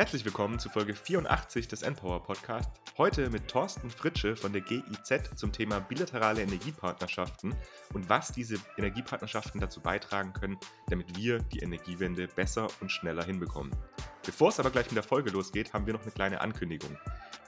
[0.00, 2.70] Herzlich willkommen zu Folge 84 des Empower Podcast.
[2.96, 7.54] Heute mit Thorsten Fritsche von der GIZ zum Thema bilaterale Energiepartnerschaften
[7.92, 10.56] und was diese Energiepartnerschaften dazu beitragen können,
[10.88, 13.76] damit wir die Energiewende besser und schneller hinbekommen.
[14.24, 16.96] Bevor es aber gleich mit der Folge losgeht, haben wir noch eine kleine Ankündigung.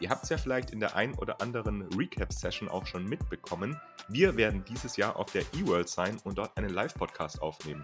[0.00, 3.80] Ihr habt es ja vielleicht in der ein oder anderen Recap-Session auch schon mitbekommen.
[4.08, 7.82] Wir werden dieses Jahr auf der eWorld sein und dort einen Live-Podcast aufnehmen.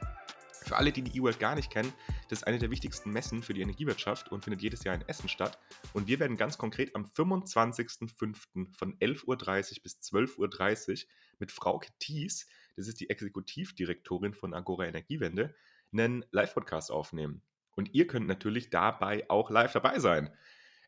[0.68, 1.90] Für alle, die die eWorld gar nicht kennen,
[2.28, 5.30] das ist eine der wichtigsten Messen für die Energiewirtschaft und findet jedes Jahr in Essen
[5.30, 5.58] statt.
[5.94, 8.76] Und wir werden ganz konkret am 25.05.
[8.76, 14.86] von 11.30 Uhr bis 12.30 Uhr mit Frau Thies, das ist die Exekutivdirektorin von Agora
[14.86, 15.54] Energiewende,
[15.90, 17.40] einen Live-Podcast aufnehmen.
[17.74, 20.30] Und ihr könnt natürlich dabei auch live dabei sein.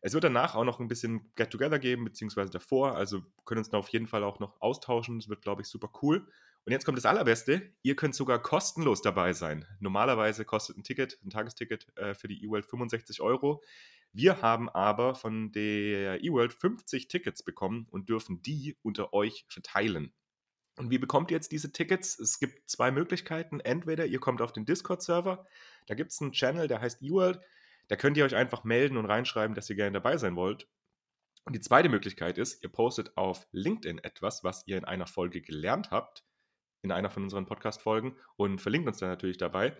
[0.01, 2.95] Es wird danach auch noch ein bisschen Get-Together geben, beziehungsweise davor.
[2.95, 5.17] Also können uns da auf jeden Fall auch noch austauschen.
[5.17, 6.27] Das wird, glaube ich, super cool.
[6.65, 9.65] Und jetzt kommt das Allerbeste, ihr könnt sogar kostenlos dabei sein.
[9.79, 13.63] Normalerweise kostet ein Ticket, ein Tagesticket äh, für die eWorld 65 Euro.
[14.13, 20.13] Wir haben aber von der eWorld 50 Tickets bekommen und dürfen die unter euch verteilen.
[20.77, 22.19] Und wie bekommt ihr jetzt diese Tickets?
[22.19, 23.59] Es gibt zwei Möglichkeiten.
[23.59, 25.45] Entweder ihr kommt auf den Discord-Server,
[25.87, 27.41] da gibt es einen Channel, der heißt eWorld.
[27.87, 30.67] Da könnt ihr euch einfach melden und reinschreiben, dass ihr gerne dabei sein wollt.
[31.43, 35.41] Und die zweite Möglichkeit ist, ihr postet auf LinkedIn etwas, was ihr in einer Folge
[35.41, 36.23] gelernt habt
[36.81, 39.75] in einer von unseren Podcast-Folgen und verlinkt uns dann natürlich dabei.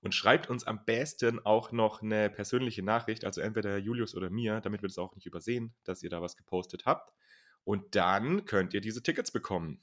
[0.00, 4.60] Und schreibt uns am besten auch noch eine persönliche Nachricht, also entweder Julius oder mir,
[4.60, 7.12] damit wir das auch nicht übersehen, dass ihr da was gepostet habt.
[7.64, 9.82] Und dann könnt ihr diese Tickets bekommen.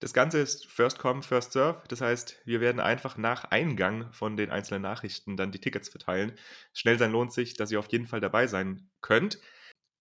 [0.00, 1.82] Das Ganze ist First Come, First Serve.
[1.88, 6.32] Das heißt, wir werden einfach nach Eingang von den einzelnen Nachrichten dann die Tickets verteilen.
[6.74, 9.40] Schnell sein lohnt sich, dass ihr auf jeden Fall dabei sein könnt.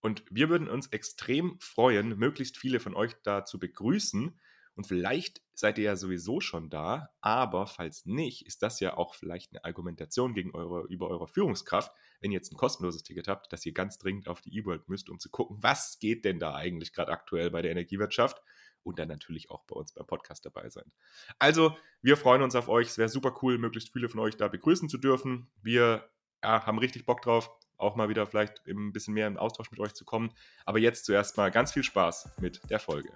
[0.01, 4.37] Und wir würden uns extrem freuen, möglichst viele von euch da zu begrüßen.
[4.75, 9.15] Und vielleicht seid ihr ja sowieso schon da, aber falls nicht, ist das ja auch
[9.15, 13.51] vielleicht eine Argumentation gegen eure, über eure Führungskraft, wenn ihr jetzt ein kostenloses Ticket habt,
[13.53, 16.55] dass ihr ganz dringend auf die E-World müsst, um zu gucken, was geht denn da
[16.55, 18.41] eigentlich gerade aktuell bei der Energiewirtschaft
[18.83, 20.91] und dann natürlich auch bei uns beim Podcast dabei sein.
[21.39, 22.87] Also, wir freuen uns auf euch.
[22.87, 25.47] Es wäre super cool, möglichst viele von euch da begrüßen zu dürfen.
[25.61, 26.07] Wir
[26.43, 29.79] ja, haben richtig Bock drauf, auch mal wieder vielleicht ein bisschen mehr im Austausch mit
[29.79, 30.31] euch zu kommen.
[30.65, 33.11] Aber jetzt zuerst mal ganz viel Spaß mit der Folge.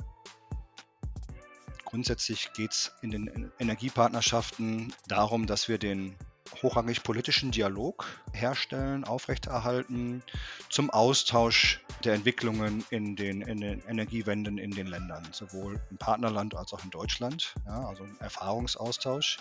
[1.90, 6.16] Grundsätzlich geht es in den Energiepartnerschaften darum, dass wir den
[6.62, 10.22] hochrangig politischen Dialog herstellen, aufrechterhalten
[10.70, 16.56] zum Austausch der Entwicklungen in den, in den Energiewenden in den Ländern, sowohl im Partnerland
[16.56, 19.40] als auch in Deutschland, ja, also ein Erfahrungsaustausch.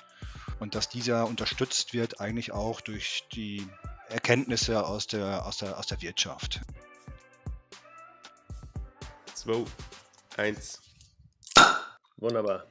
[0.59, 3.67] Und dass dieser unterstützt wird eigentlich auch durch die
[4.09, 6.63] Erkenntnisse aus der, aus der, aus der Wirtschaft.
[9.35, 9.65] 2,
[10.39, 10.88] 1.
[12.21, 12.69] Wunderbar.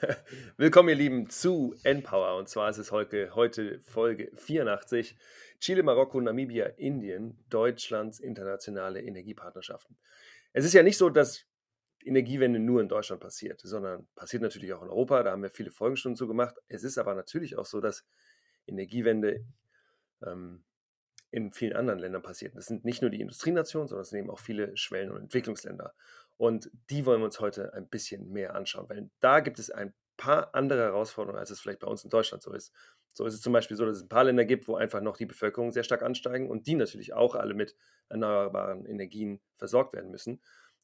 [0.56, 2.38] Willkommen, ihr Lieben, zu Npower.
[2.38, 5.14] Und zwar ist es heute, heute Folge 84.
[5.60, 9.98] Chile, Marokko, Namibia, Indien, Deutschlands internationale Energiepartnerschaften.
[10.54, 11.44] Es ist ja nicht so, dass
[12.02, 15.22] Energiewende nur in Deutschland passiert, sondern passiert natürlich auch in Europa.
[15.22, 16.56] Da haben wir viele Folgenstunden zu gemacht.
[16.66, 18.06] Es ist aber natürlich auch so, dass
[18.66, 19.44] Energiewende
[20.24, 20.64] ähm,
[21.30, 22.56] in vielen anderen Ländern passiert.
[22.56, 25.92] Das sind nicht nur die Industrienationen, sondern es sind eben auch viele Schwellen- und Entwicklungsländer.
[26.36, 29.94] Und die wollen wir uns heute ein bisschen mehr anschauen, weil da gibt es ein
[30.16, 32.72] paar andere Herausforderungen, als es vielleicht bei uns in Deutschland so ist.
[33.14, 35.16] So ist es zum Beispiel so, dass es ein paar Länder gibt, wo einfach noch
[35.16, 37.74] die Bevölkerung sehr stark ansteigen und die natürlich auch alle mit
[38.08, 40.42] erneuerbaren Energien versorgt werden müssen.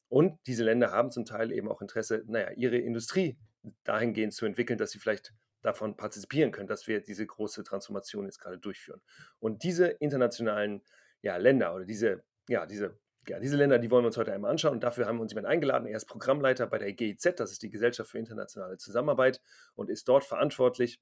[0.09, 3.37] Und diese Länder haben zum Teil eben auch Interesse, naja, ihre Industrie
[3.83, 8.39] dahingehend zu entwickeln, dass sie vielleicht davon partizipieren können, dass wir diese große Transformation jetzt
[8.39, 9.01] gerade durchführen.
[9.39, 10.83] Und diese internationalen
[11.21, 14.51] ja, Länder oder diese, ja, diese ja, diese Länder, die wollen wir uns heute einmal
[14.51, 15.87] anschauen und dafür haben wir uns jemanden eingeladen.
[15.87, 19.41] Er ist Programmleiter bei der GIZ, das ist die Gesellschaft für internationale Zusammenarbeit
[19.75, 20.99] und ist dort verantwortlich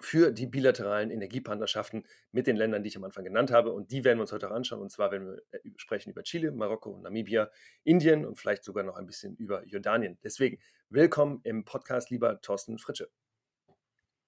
[0.00, 3.72] für die bilateralen Energiepartnerschaften mit den Ländern, die ich am Anfang genannt habe.
[3.72, 4.80] Und die werden wir uns heute auch anschauen.
[4.80, 7.50] Und zwar werden wir äh, sprechen über Chile, Marokko, Namibia,
[7.84, 10.18] Indien und vielleicht sogar noch ein bisschen über Jordanien.
[10.22, 13.10] Deswegen willkommen im Podcast, lieber Thorsten Fritsche.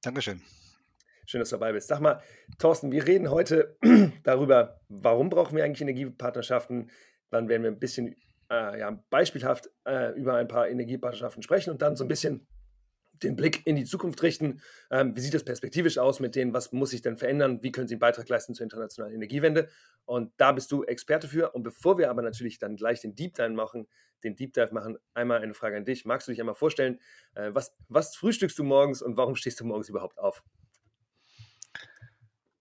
[0.02, 0.42] Dankeschön.
[1.26, 1.88] Schön, dass du dabei bist.
[1.88, 2.20] Sag mal,
[2.58, 3.76] Thorsten, wir reden heute
[4.24, 6.90] darüber, warum brauchen wir eigentlich Energiepartnerschaften.
[7.31, 8.14] Dann werden wir ein bisschen
[8.50, 12.46] äh, ja, beispielhaft äh, über ein paar Energiepartnerschaften sprechen und dann so ein bisschen
[13.22, 14.60] den Blick in die Zukunft richten.
[14.90, 16.52] Ähm, wie sieht es perspektivisch aus mit denen?
[16.52, 17.62] Was muss sich denn verändern?
[17.62, 19.69] Wie können sie einen Beitrag leisten zur internationalen Energiewende?
[20.04, 21.52] Und da bist du Experte für.
[21.52, 23.87] Und bevor wir aber natürlich dann gleich den Deep Dive machen,
[24.25, 26.04] den Deep Dive machen, einmal eine Frage an dich.
[26.04, 27.00] Magst du dich einmal vorstellen,
[27.34, 30.43] äh, was, was frühstückst du morgens und warum stehst du morgens überhaupt auf?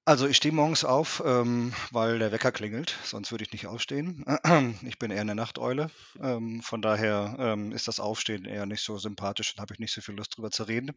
[0.06, 4.26] Also ich stehe morgens auf, ähm, weil der Wecker klingelt, sonst würde ich nicht aufstehen.
[4.86, 5.90] Ich bin eher eine Nachteule.
[6.22, 9.94] Ähm, von daher ähm, ist das Aufstehen eher nicht so sympathisch und habe ich nicht
[9.94, 10.92] so viel Lust drüber zu reden.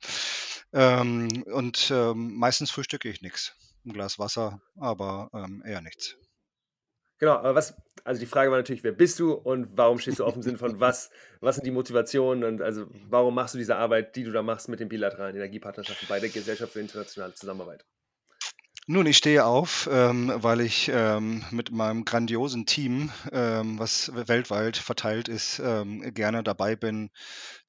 [0.72, 3.54] Ähm, und ähm, meistens frühstücke ich nichts.
[3.84, 6.16] Ein Glas Wasser, aber ähm, eher nichts.
[7.18, 10.24] Genau, aber was, also die Frage war natürlich, wer bist du und warum stehst du
[10.24, 11.10] auf im Sinne von was,
[11.40, 14.68] was sind die Motivationen und also warum machst du diese Arbeit, die du da machst
[14.68, 17.84] mit den bilateralen Energiepartnerschaften bei der Gesellschaft für internationale Zusammenarbeit?
[18.88, 24.76] Nun, ich stehe auf, ähm, weil ich ähm, mit meinem grandiosen Team, ähm, was weltweit
[24.76, 27.10] verteilt ist, ähm, gerne dabei bin,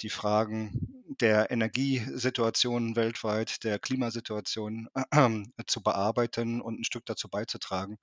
[0.02, 7.98] die Fragen der Energiesituation weltweit, der Klimasituation äh, zu bearbeiten und ein Stück dazu beizutragen,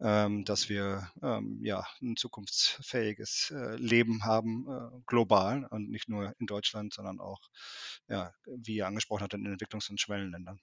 [0.00, 6.32] ähm, dass wir ähm, ja ein zukunftsfähiges äh, Leben haben, äh, global und nicht nur
[6.38, 7.40] in Deutschland, sondern auch,
[8.08, 10.60] ja, wie ihr angesprochen habt, in Entwicklungs- und Schwellenländern.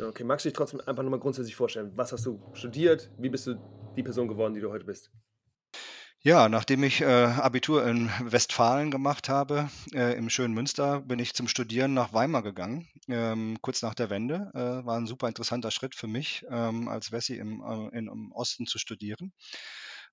[0.00, 1.92] Okay, magst du dich trotzdem einfach nochmal grundsätzlich vorstellen?
[1.96, 3.10] Was hast du studiert?
[3.18, 3.56] Wie bist du
[3.96, 5.10] die Person geworden, die du heute bist?
[6.24, 11.34] Ja, nachdem ich äh, Abitur in Westfalen gemacht habe, äh, im schönen Münster, bin ich
[11.34, 14.52] zum Studieren nach Weimar gegangen, ähm, kurz nach der Wende.
[14.54, 18.30] Äh, war ein super interessanter Schritt für mich, ähm, als Wessi im, äh, in, im
[18.30, 19.32] Osten zu studieren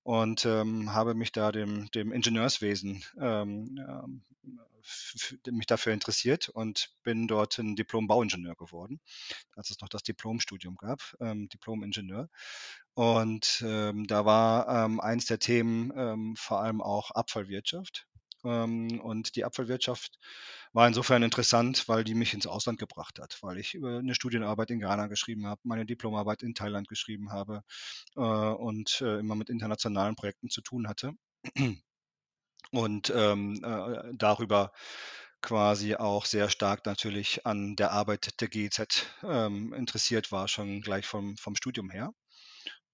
[0.02, 4.24] und ähm, habe mich da dem, dem Ingenieurswesen ähm, ähm,
[5.52, 9.00] mich dafür interessiert und bin dort ein Diplom-Bauingenieur geworden,
[9.56, 12.30] als es noch das Diplomstudium gab, ähm, Diplom-Ingenieur.
[12.94, 18.08] Und ähm, da war ähm, eins der Themen ähm, vor allem auch Abfallwirtschaft.
[18.44, 20.18] Ähm, und die Abfallwirtschaft
[20.74, 24.72] war insofern interessant, weil die mich ins Ausland gebracht hat, weil ich über eine Studienarbeit
[24.72, 27.64] in Ghana geschrieben habe, meine Diplomarbeit in Thailand geschrieben habe
[28.16, 31.14] äh, und äh, immer mit internationalen Projekten zu tun hatte
[32.72, 34.72] und ähm, äh, darüber
[35.42, 41.06] quasi auch sehr stark natürlich an der Arbeit der GEZ ähm, interessiert war, schon gleich
[41.06, 42.12] vom, vom Studium her.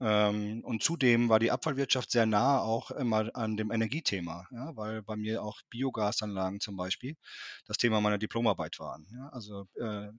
[0.01, 5.01] Ähm, und zudem war die Abfallwirtschaft sehr nah auch immer an dem Energiethema, ja, weil
[5.01, 7.15] bei mir auch Biogasanlagen zum Beispiel
[7.65, 9.07] das Thema meiner Diplomarbeit waren.
[9.09, 10.09] Ja, also äh,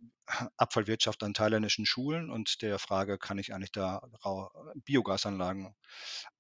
[0.57, 4.01] Abfallwirtschaft an thailändischen Schulen und der Frage, kann ich eigentlich da
[4.85, 5.75] Biogasanlagen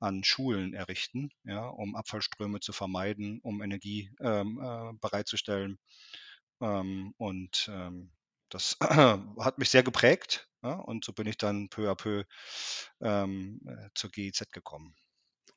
[0.00, 5.78] an Schulen errichten, ja, um Abfallströme zu vermeiden, um Energie ähm, äh, bereitzustellen.
[6.62, 8.12] Ähm, und ähm,
[8.48, 12.24] das hat mich sehr geprägt ja, und so bin ich dann peu à peu
[13.00, 14.94] ähm, äh, zur GIZ gekommen.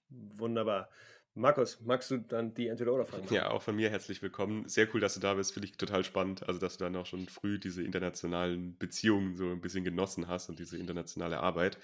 [0.09, 0.89] Wunderbar.
[1.35, 3.33] Markus, magst du dann die Entweder-Oder-Fragen?
[3.33, 4.67] Ja, auch von mir herzlich willkommen.
[4.67, 5.53] Sehr cool, dass du da bist.
[5.53, 6.47] Finde ich total spannend.
[6.47, 10.49] Also, dass du dann auch schon früh diese internationalen Beziehungen so ein bisschen genossen hast
[10.49, 11.77] und diese internationale Arbeit.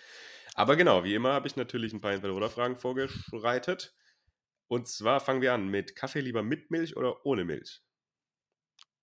[0.56, 3.96] Aber genau, wie immer habe ich natürlich ein paar Entweder-Oder-Fragen vorgeschreitet.
[4.68, 7.82] Und zwar fangen wir an mit Kaffee lieber mit Milch oder ohne Milch?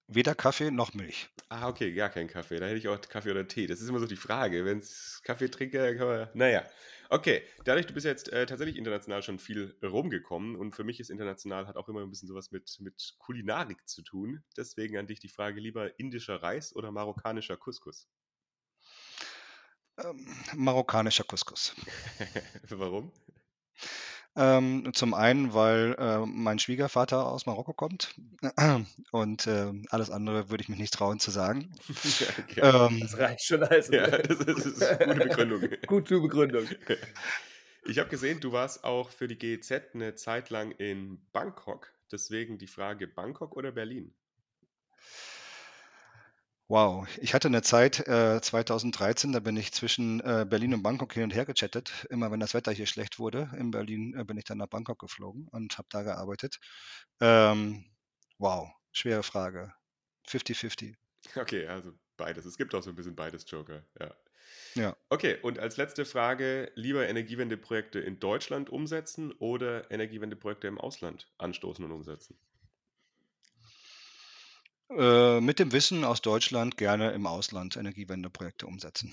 [0.09, 1.31] Weder Kaffee noch Milch.
[1.49, 2.59] Ah, okay, gar kein Kaffee.
[2.59, 3.67] Da hätte ich auch Kaffee oder Tee.
[3.67, 4.65] Das ist immer so die Frage.
[4.65, 6.29] Wenn es Kaffee trinke, kann man.
[6.35, 6.65] Naja.
[7.09, 11.11] Okay, dadurch, du bist jetzt äh, tatsächlich international schon viel rumgekommen und für mich ist
[11.11, 14.43] international hat auch immer ein bisschen sowas mit, mit Kulinarik zu tun.
[14.57, 18.09] Deswegen an dich die Frage: lieber indischer Reis oder marokkanischer Couscous?
[19.99, 21.75] Ähm, marokkanischer Couscous.
[22.71, 23.13] Warum?
[24.35, 28.15] Ähm, zum einen, weil äh, mein Schwiegervater aus Marokko kommt
[29.13, 31.71] und äh, alles andere würde ich mich nicht trauen zu sagen.
[32.39, 32.61] okay.
[32.63, 33.93] ähm, das reicht schon also.
[33.93, 35.69] Ja, das ist, das ist eine gute Begründung.
[35.87, 36.67] gute Begründung.
[37.85, 41.93] Ich habe gesehen, du warst auch für die GEZ eine Zeit lang in Bangkok.
[42.11, 44.15] Deswegen die Frage, Bangkok oder Berlin?
[46.73, 51.13] Wow, ich hatte eine Zeit, äh, 2013, da bin ich zwischen äh, Berlin und Bangkok
[51.13, 52.07] hin und her gechattet.
[52.09, 54.99] Immer wenn das Wetter hier schlecht wurde in Berlin, äh, bin ich dann nach Bangkok
[54.99, 56.61] geflogen und habe da gearbeitet.
[57.21, 57.85] Ähm,
[58.39, 59.75] wow, schwere Frage.
[60.27, 60.95] 50-50.
[61.37, 62.47] Okay, also beides.
[62.47, 64.15] Es gibt auch so ein bisschen beides Joker, ja.
[64.75, 64.97] Ja.
[65.11, 71.85] Okay, und als letzte Frage, lieber Energiewendeprojekte in Deutschland umsetzen oder Energiewendeprojekte im Ausland anstoßen
[71.85, 72.39] und umsetzen?
[74.97, 79.13] Äh, mit dem Wissen aus Deutschland gerne im Ausland Energiewendeprojekte umsetzen.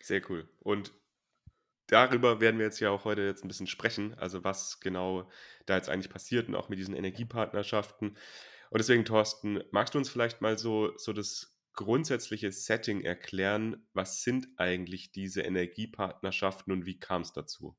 [0.00, 0.48] Sehr cool.
[0.60, 0.92] Und
[1.88, 5.28] darüber werden wir jetzt ja auch heute jetzt ein bisschen sprechen, also was genau
[5.66, 8.16] da jetzt eigentlich passiert und auch mit diesen Energiepartnerschaften.
[8.70, 13.88] Und deswegen, Thorsten, magst du uns vielleicht mal so, so das grundsätzliche Setting erklären?
[13.92, 17.76] Was sind eigentlich diese Energiepartnerschaften und wie kam es dazu?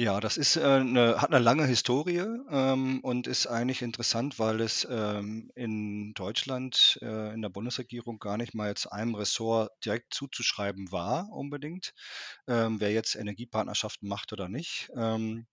[0.00, 2.18] Ja, das ist, äh, 'ne hat eine lange Historie,
[2.50, 8.36] ähm, und ist eigentlich interessant, weil es, ähm, in Deutschland, äh, in der Bundesregierung gar
[8.36, 11.94] nicht mal jetzt einem Ressort direkt zuzuschreiben war unbedingt,
[12.46, 14.88] ähm, wer jetzt Energiepartnerschaften macht oder nicht.
[14.96, 15.48] Ähm,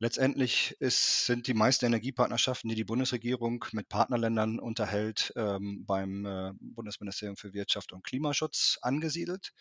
[0.00, 6.52] letztendlich ist sind die meisten Energiepartnerschaften, die die Bundesregierung mit Partnerländern unterhält, ähm, beim, äh,
[6.60, 9.52] Bundesministerium für Wirtschaft und Klimaschutz angesiedelt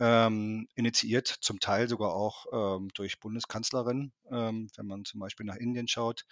[0.00, 5.56] ähm, initiiert, zum Teil sogar auch ähm, durch Bundeskanzlerin, ähm, wenn man zum Beispiel nach
[5.56, 6.24] Indien schaut.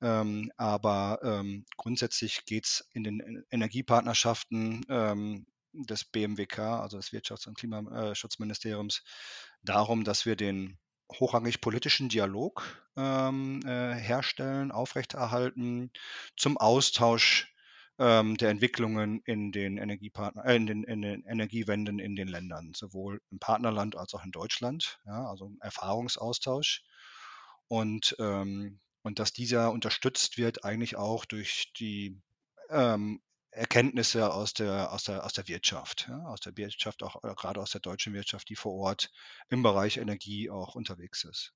[0.00, 7.46] Ähm, aber ähm, grundsätzlich geht es in den Energiepartnerschaften ähm, des BMWK, also des Wirtschafts-
[7.46, 9.02] und Klimaschutzministeriums,
[9.62, 10.78] darum, dass wir den
[11.10, 12.64] hochrangig politischen Dialog
[12.96, 15.90] äh, herstellen, aufrechterhalten
[16.36, 17.51] zum Austausch
[17.98, 22.72] ähm, der Entwicklungen in den, Energiepartner, äh, in, den, in den Energiewenden in den Ländern,
[22.74, 26.82] sowohl im Partnerland als auch in Deutschland, ja, also Erfahrungsaustausch.
[27.68, 32.20] Und, ähm, und dass dieser unterstützt wird eigentlich auch durch die
[32.70, 33.20] ähm,
[33.50, 37.60] Erkenntnisse aus der, aus der, aus der Wirtschaft, ja, aus der Wirtschaft, auch äh, gerade
[37.60, 39.10] aus der deutschen Wirtschaft, die vor Ort
[39.50, 41.52] im Bereich Energie auch unterwegs ist.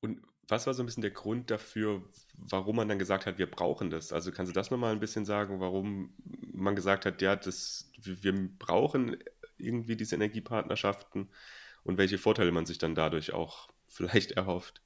[0.00, 2.02] Und was war so ein bisschen der Grund dafür,
[2.36, 4.12] warum man dann gesagt hat, wir brauchen das?
[4.12, 6.14] Also kannst du das nochmal ein bisschen sagen, warum
[6.52, 9.16] man gesagt hat, ja, das, wir brauchen
[9.58, 11.28] irgendwie diese Energiepartnerschaften
[11.84, 14.80] und welche Vorteile man sich dann dadurch auch vielleicht erhofft?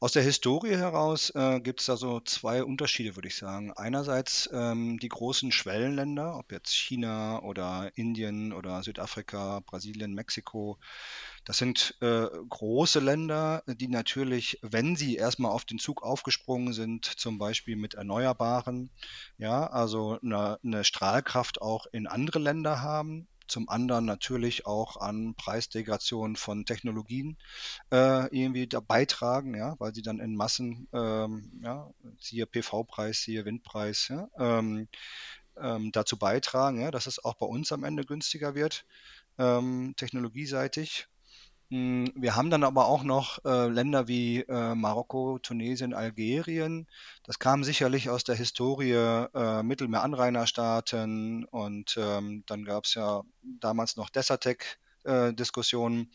[0.00, 3.72] Aus der Historie heraus äh, gibt es da so zwei Unterschiede, würde ich sagen.
[3.72, 10.78] Einerseits ähm, die großen Schwellenländer, ob jetzt China oder Indien oder Südafrika, Brasilien, Mexiko.
[11.44, 17.04] Das sind äh, große Länder, die natürlich, wenn sie erstmal auf den Zug aufgesprungen sind,
[17.04, 18.90] zum Beispiel mit Erneuerbaren,
[19.36, 25.34] ja, also eine, eine Strahlkraft auch in andere Länder haben, zum anderen natürlich auch an
[25.34, 27.36] Preisdegradation von Technologien
[27.90, 33.44] äh, irgendwie da beitragen, ja, weil sie dann in Massen, ähm, ja, siehe PV-Preis, siehe
[33.44, 34.88] Windpreis, ja, ähm,
[35.56, 38.86] ähm, dazu beitragen, ja, dass es auch bei uns am Ende günstiger wird,
[39.38, 41.06] ähm, technologieseitig.
[41.70, 46.86] Hm, wir haben dann aber auch noch äh, Länder wie äh, Marokko, Tunesien, Algerien.
[47.24, 53.96] Das kam sicherlich aus der Historie äh, Mittelmeeranrainerstaaten und ähm, dann gab es ja damals
[53.96, 56.10] noch Desertec-Diskussionen.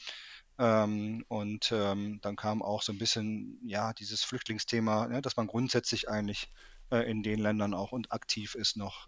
[0.60, 5.48] Ähm, und ähm, dann kam auch so ein bisschen ja dieses Flüchtlingsthema, ja, dass man
[5.48, 6.52] grundsätzlich eigentlich
[6.92, 9.08] äh, in den Ländern auch und aktiv ist noch.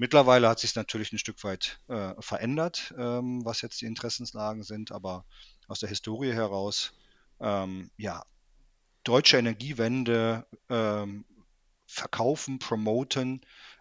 [0.00, 4.92] Mittlerweile hat sich natürlich ein Stück weit äh, verändert, ähm, was jetzt die Interessenslagen sind,
[4.92, 5.24] aber
[5.66, 6.92] aus der Historie heraus,
[7.40, 8.24] ähm, ja,
[9.02, 11.24] deutsche Energiewende ähm,
[11.86, 13.40] verkaufen, promoten,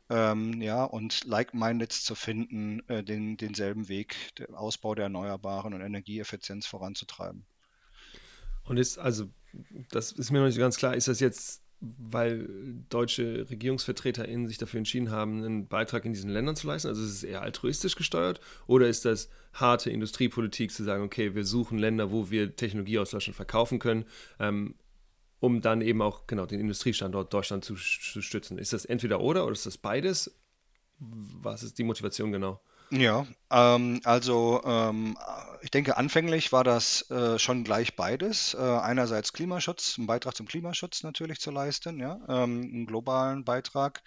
[0.09, 5.81] ähm, ja, und like-minded zu finden, äh, den, denselben Weg, den Ausbau der Erneuerbaren und
[5.81, 7.45] Energieeffizienz voranzutreiben.
[8.63, 9.29] Und ist, also,
[9.91, 12.47] das ist mir noch nicht ganz klar, ist das jetzt weil
[12.89, 16.87] deutsche RegierungsvertreterInnen sich dafür entschieden haben, einen Beitrag in diesen Ländern zu leisten?
[16.87, 21.45] Also ist es eher altruistisch gesteuert oder ist das harte Industriepolitik zu sagen, okay, wir
[21.45, 24.05] suchen Länder, wo wir Technologie aus Deutschland verkaufen können,
[24.39, 24.75] ähm,
[25.39, 28.57] um dann eben auch genau den Industriestandort Deutschland zu, zu stützen?
[28.57, 30.35] Ist das entweder oder oder ist das beides?
[30.99, 32.59] Was ist die Motivation genau?
[32.89, 35.17] Ja, ähm, also ähm,
[35.61, 38.53] ich denke, anfänglich war das äh, schon gleich beides.
[38.53, 44.03] Äh, einerseits Klimaschutz, einen Beitrag zum Klimaschutz natürlich zu leisten, ja, ähm, einen globalen Beitrag.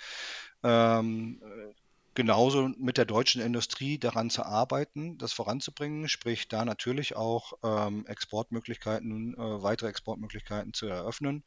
[0.62, 1.74] Ähm, äh,
[2.14, 8.06] genauso mit der deutschen Industrie daran zu arbeiten, das voranzubringen, sprich da natürlich auch ähm,
[8.06, 11.44] Exportmöglichkeiten, äh, weitere Exportmöglichkeiten zu eröffnen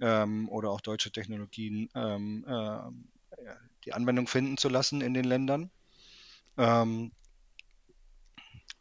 [0.00, 2.78] ähm, oder auch deutsche Technologien ähm, äh,
[3.84, 5.70] die Anwendung finden zu lassen in den Ländern.
[6.58, 7.12] Ähm,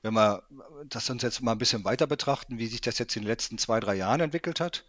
[0.01, 0.43] wenn wir
[0.85, 3.57] das uns jetzt mal ein bisschen weiter betrachten, wie sich das jetzt in den letzten
[3.57, 4.85] zwei, drei Jahren entwickelt hat,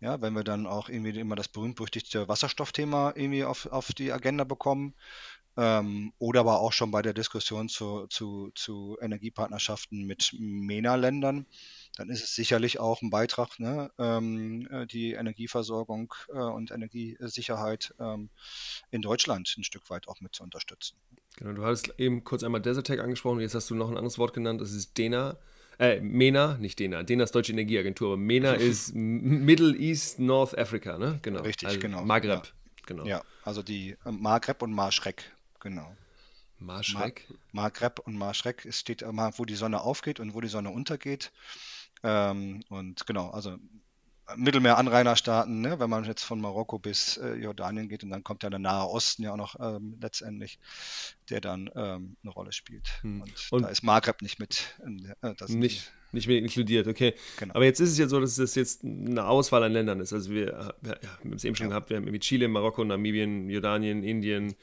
[0.00, 4.44] ja, wenn wir dann auch irgendwie immer das berühmt-berüchtigte Wasserstoffthema irgendwie auf, auf die Agenda
[4.44, 4.94] bekommen,
[5.56, 11.46] ähm, oder aber auch schon bei der Diskussion zu, zu, zu Energiepartnerschaften mit MENA-Ländern,
[11.96, 17.94] dann ist es sicherlich auch ein Beitrag, ne, ähm, äh, die Energieversorgung äh, und Energiesicherheit
[17.98, 18.28] ähm,
[18.90, 20.96] in Deutschland ein Stück weit auch mit zu unterstützen.
[21.36, 24.34] Genau, du hattest eben kurz einmal Desertec angesprochen, jetzt hast du noch ein anderes Wort
[24.34, 25.36] genannt, das ist DENA.
[25.78, 30.98] Äh, MENA, nicht DENA, DENA ist Deutsche Energieagentur, aber MENA ist Middle East North Africa,
[30.98, 31.18] ne?
[31.22, 31.42] Genau.
[31.42, 32.02] Richtig, also genau.
[32.04, 32.52] Maghreb, ja.
[32.86, 33.04] genau.
[33.04, 35.94] Ja, also die äh, Maghreb und Marschrek, genau.
[36.58, 37.26] Marschrek?
[37.52, 41.30] Maghreb und Marschrek, es steht immer, wo die Sonne aufgeht und wo die Sonne untergeht.
[42.06, 43.58] Ähm, und genau, also
[44.36, 45.78] Mittelmeeranrainerstaaten, ne?
[45.78, 48.88] wenn man jetzt von Marokko bis äh, Jordanien geht und dann kommt ja der Nahe
[48.88, 50.58] Osten ja auch noch ähm, letztendlich,
[51.30, 52.88] der dann ähm, eine Rolle spielt.
[53.02, 53.22] Hm.
[53.22, 54.76] Und, und, da ist Maghreb nicht mit.
[55.22, 57.14] Äh, nicht, nicht mehr inkludiert, okay.
[57.38, 57.54] Genau.
[57.54, 60.12] Aber jetzt ist es ja so, dass das jetzt eine Auswahl an Ländern ist.
[60.12, 61.70] Also wir, ja, wir haben es eben schon ja.
[61.70, 64.54] gehabt, wir haben mit Chile, Marokko, Namibien, Jordanien, Indien,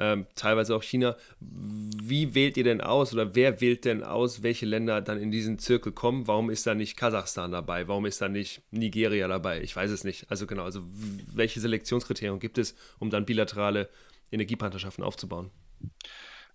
[0.00, 1.14] ähm, teilweise auch China.
[1.40, 5.58] Wie wählt ihr denn aus oder wer wählt denn aus, welche Länder dann in diesen
[5.58, 6.26] Zirkel kommen?
[6.26, 7.86] Warum ist da nicht Kasachstan dabei?
[7.86, 9.60] Warum ist da nicht Nigeria dabei?
[9.60, 10.30] Ich weiß es nicht.
[10.30, 10.82] Also genau, also
[11.32, 13.90] welche Selektionskriterien gibt es, um dann bilaterale
[14.32, 15.50] Energiepartnerschaften aufzubauen?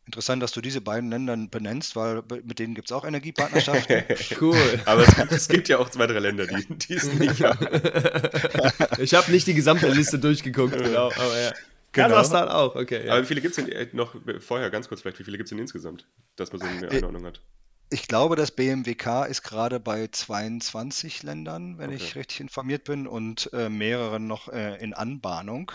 [0.08, 4.04] Interessant, dass du diese beiden Länder benennst, weil mit denen gibt es auch Energiepartnerschaften.
[4.42, 4.58] cool.
[4.86, 7.68] Aber es gibt, es gibt, ja auch zwei, drei Länder, die, die es nicht haben.
[9.00, 11.52] ich habe nicht die gesamte Liste durchgeguckt, genau, aber ja.
[11.96, 12.10] Genau.
[12.10, 13.06] Kasachstan auch, okay.
[13.06, 13.14] Ja.
[13.14, 15.48] Aber wie viele gibt es denn äh, noch, vorher ganz kurz vielleicht, wie viele gibt
[15.48, 17.42] es denn insgesamt, dass man so eine äh, Einordnung hat?
[17.92, 22.04] Ich glaube, das BMWK ist gerade bei 22 Ländern, wenn okay.
[22.04, 25.72] ich richtig informiert bin, und äh, mehreren noch äh, in Anbahnung.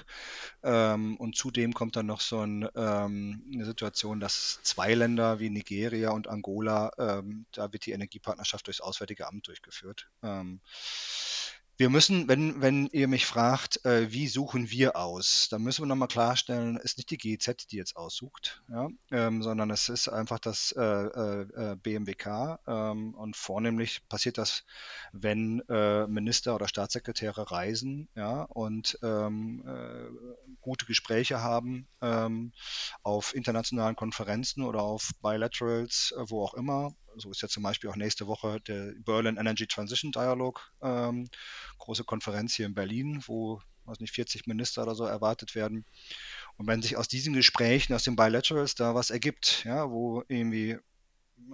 [0.65, 5.51] Ähm, und zudem kommt dann noch so ein, ähm, eine Situation, dass zwei Länder wie
[5.51, 10.11] Nigeria und Angola, ähm, da wird die Energiepartnerschaft durchs Auswärtige Amt durchgeführt.
[11.81, 15.87] Wir müssen, wenn, wenn ihr mich fragt, äh, wie suchen wir aus, dann müssen wir
[15.87, 20.09] nochmal klarstellen, es ist nicht die GEZ, die jetzt aussucht, ja, ähm, sondern es ist
[20.09, 24.67] einfach das äh, äh, BMWK ähm, und vornehmlich passiert das,
[25.13, 32.53] wenn äh, Minister oder Staatssekretäre reisen ja, und ähm, äh, gute Gespräche haben ähm,
[33.03, 37.91] auf internationalen Konferenzen oder auf Bilaterals, äh, wo auch immer so ist ja zum Beispiel
[37.91, 41.29] auch nächste Woche der Berlin Energy Transition Dialogue, ähm,
[41.79, 45.85] große Konferenz hier in Berlin, wo weiß nicht, 40 Minister oder so erwartet werden.
[46.57, 50.79] Und wenn sich aus diesen Gesprächen, aus den Bilaterals da was ergibt, ja, wo irgendwie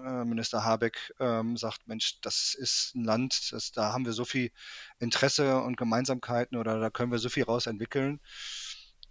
[0.04, 4.24] äh, Minister Habeck ähm, sagt, Mensch, das ist ein Land, das, da haben wir so
[4.24, 4.50] viel
[4.98, 8.20] Interesse und Gemeinsamkeiten oder da können wir so viel raus entwickeln,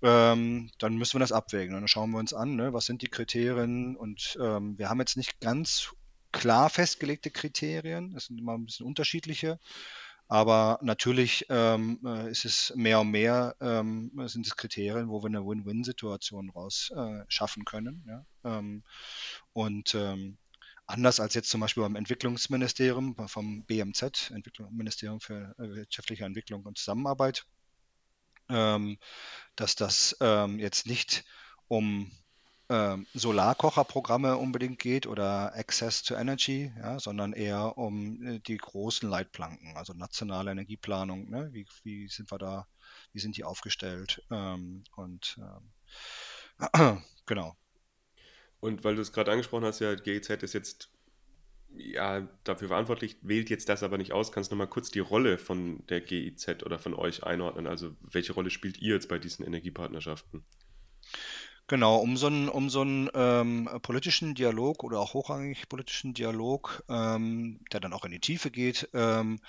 [0.01, 1.73] ähm, dann müssen wir das abwägen.
[1.75, 3.95] Und dann schauen wir uns an, ne, was sind die Kriterien.
[3.95, 5.93] Und ähm, wir haben jetzt nicht ganz
[6.35, 8.13] klar festgelegte Kriterien.
[8.13, 9.57] Das sind immer ein bisschen unterschiedliche.
[10.27, 15.27] Aber natürlich ähm, äh, ist es mehr und mehr, ähm, sind es Kriterien, wo wir
[15.27, 18.03] eine Win-Win-Situation raus äh, schaffen können.
[18.07, 18.25] Ja?
[18.43, 18.83] Ähm,
[19.53, 20.37] und ähm,
[20.87, 24.33] anders als jetzt zum Beispiel beim Entwicklungsministerium, vom BMZ,
[24.71, 27.45] Ministerium für äh, wirtschaftliche Entwicklung und Zusammenarbeit,
[28.49, 28.97] ähm,
[29.55, 31.23] dass das ähm, jetzt nicht
[31.67, 32.11] um
[32.69, 39.07] ähm, Solarkocherprogramme unbedingt geht oder Access to Energy, ja, sondern eher um äh, die großen
[39.07, 41.29] Leitplanken, also nationale Energieplanung.
[41.29, 41.49] Ne?
[41.51, 42.67] Wie, wie sind wir da,
[43.13, 44.23] wie sind die aufgestellt?
[44.31, 47.55] Ähm, und ähm, genau.
[48.59, 50.89] Und weil du es gerade angesprochen hast, ja, GEZ ist jetzt
[51.77, 54.31] ja, dafür verantwortlich, wählt jetzt das aber nicht aus.
[54.31, 57.67] Kannst du noch mal kurz die Rolle von der GIZ oder von euch einordnen?
[57.67, 60.43] Also welche Rolle spielt ihr jetzt bei diesen Energiepartnerschaften?
[61.67, 66.83] Genau, um so einen, um so einen ähm, politischen Dialog oder auch hochrangig politischen Dialog,
[66.89, 69.39] ähm, der dann auch in die Tiefe geht, ähm,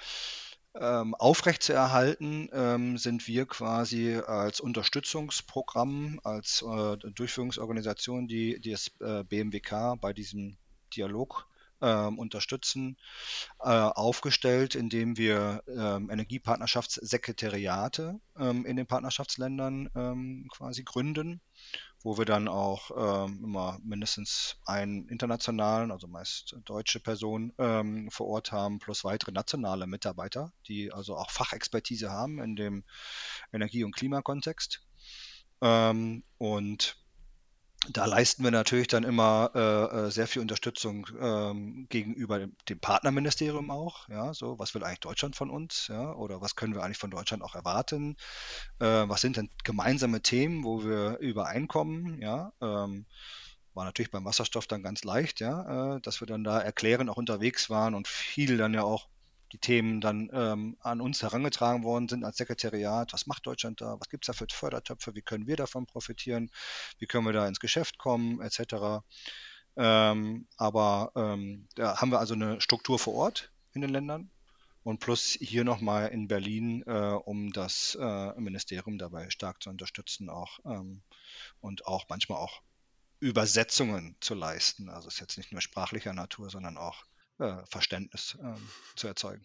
[0.75, 9.23] ähm, aufrechtzuerhalten, ähm, sind wir quasi als Unterstützungsprogramm, als äh, Durchführungsorganisation, die, die das äh,
[9.25, 10.57] BMWK bei diesem
[10.97, 11.47] Dialog
[11.83, 12.97] ähm, unterstützen,
[13.61, 21.43] äh, aufgestellt, indem wir ähm, Energiepartnerschaftssekretariate ähm, in den Partnerschaftsländern ähm, quasi gründen
[22.07, 22.93] wo wir dann auch
[23.27, 29.33] ähm, immer mindestens einen internationalen, also meist deutsche Person ähm, vor Ort haben, plus weitere
[29.33, 32.85] nationale Mitarbeiter, die also auch Fachexpertise haben in dem
[33.53, 34.87] Energie- und Klimakontext.
[35.61, 36.97] Ähm, und
[37.91, 43.71] da leisten wir natürlich dann immer äh, äh, sehr viel Unterstützung ähm, gegenüber dem, Partnerministerium
[43.71, 44.09] auch.
[44.09, 45.89] Ja, so was will eigentlich Deutschland von uns?
[45.89, 48.17] Ja, oder was können wir eigentlich von Deutschland auch erwarten?
[48.79, 52.21] Äh, was sind denn gemeinsame Themen, wo wir übereinkommen?
[52.21, 53.07] Ja, ähm,
[53.75, 57.17] war natürlich beim Wasserstoff dann ganz leicht, ja, äh, dass wir dann da erklären, auch
[57.17, 59.09] unterwegs waren und viel dann ja auch
[59.53, 63.13] die Themen dann ähm, an uns herangetragen worden sind als Sekretariat.
[63.13, 63.97] Was macht Deutschland da?
[63.99, 65.15] Was gibt es da für Fördertöpfe?
[65.15, 66.51] Wie können wir davon profitieren?
[66.99, 69.05] Wie können wir da ins Geschäft kommen, etc.
[69.77, 74.31] Ähm, aber ähm, da haben wir also eine Struktur vor Ort in den Ländern
[74.87, 80.31] und plus hier nochmal in Berlin, äh, um das äh, Ministerium dabei stark zu unterstützen
[80.31, 81.03] auch ähm,
[81.61, 82.63] und auch manchmal auch
[83.19, 84.89] Übersetzungen zu leisten.
[84.89, 87.05] Also es ist jetzt nicht nur sprachlicher Natur, sondern auch
[87.39, 88.57] äh, Verständnis ähm,
[88.95, 89.45] zu erzeugen.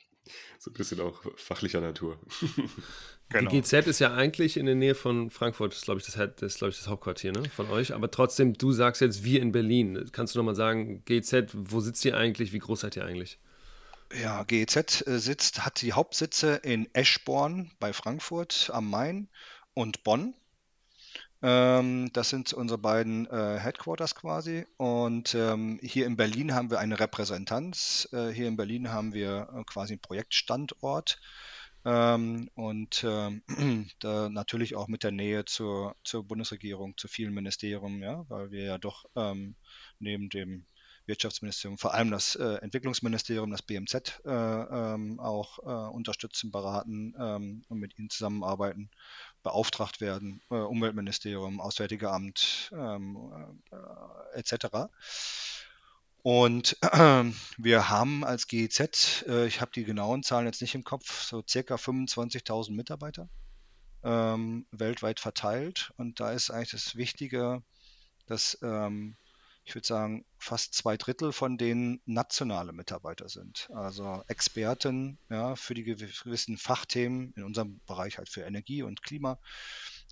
[0.60, 2.20] So ein bisschen auch fachlicher Natur.
[3.30, 3.50] genau.
[3.50, 6.56] Die GZ ist ja eigentlich in der Nähe von Frankfurt, das glaube ich, das, das,
[6.56, 7.94] glaub ich, das Hauptquartier ne, von euch.
[7.94, 10.10] Aber trotzdem, du sagst jetzt wir in Berlin.
[10.12, 12.54] Kannst du nochmal sagen, GZ, wo sitzt ihr eigentlich?
[12.54, 13.40] Wie groß seid ihr eigentlich?
[14.14, 19.30] Ja, GEZ äh, sitzt, hat die Hauptsitze in Eschborn bei Frankfurt am Main
[19.74, 20.34] und Bonn.
[21.44, 24.66] Ähm, das sind unsere beiden äh, Headquarters quasi.
[24.78, 28.08] Und ähm, hier in Berlin haben wir eine Repräsentanz.
[28.12, 31.20] Äh, hier in Berlin haben wir äh, quasi einen Projektstandort.
[31.84, 33.42] Ähm, und ähm,
[34.00, 38.64] da natürlich auch mit der Nähe zur, zur Bundesregierung, zu vielen Ministerien, ja, weil wir
[38.64, 39.56] ja doch ähm,
[40.00, 40.66] neben dem
[41.06, 47.64] Wirtschaftsministerium, vor allem das äh, Entwicklungsministerium, das BMZ, äh, ähm, auch äh, unterstützen, beraten ähm,
[47.70, 48.90] und mit ihnen zusammenarbeiten
[49.44, 54.90] beauftragt werden, äh, Umweltministerium, Auswärtige Amt ähm, äh, etc.
[56.24, 56.78] Und
[57.58, 61.44] wir haben als GEZ, äh, ich habe die genauen Zahlen jetzt nicht im Kopf, so
[61.48, 63.28] circa 25.000 Mitarbeiter.
[64.04, 65.92] ähm, weltweit verteilt.
[65.98, 67.64] Und da ist eigentlich das Wichtige,
[68.28, 69.16] dass ähm,
[69.64, 73.70] ich würde sagen, fast zwei Drittel von denen nationale Mitarbeiter sind.
[73.74, 79.40] Also Experten ja, für die gewissen Fachthemen, in unserem Bereich halt für Energie und Klima,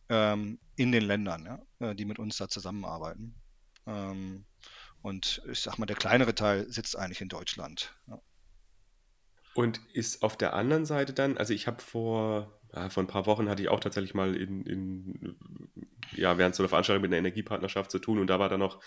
[0.10, 3.36] ähm, in den Ländern, ja, äh, die mit uns da zusammenarbeiten.
[3.86, 4.46] Ähm,
[5.02, 7.96] und ich sag mal, der kleinere Teil sitzt eigentlich in Deutschland.
[8.08, 8.22] Ja.
[9.56, 12.60] Und ist auf der anderen Seite dann, also ich habe vor,
[12.90, 15.38] vor ein paar Wochen hatte ich auch tatsächlich mal in, in
[16.14, 18.80] ja, während so einer Veranstaltung mit einer Energiepartnerschaft zu tun und da war dann noch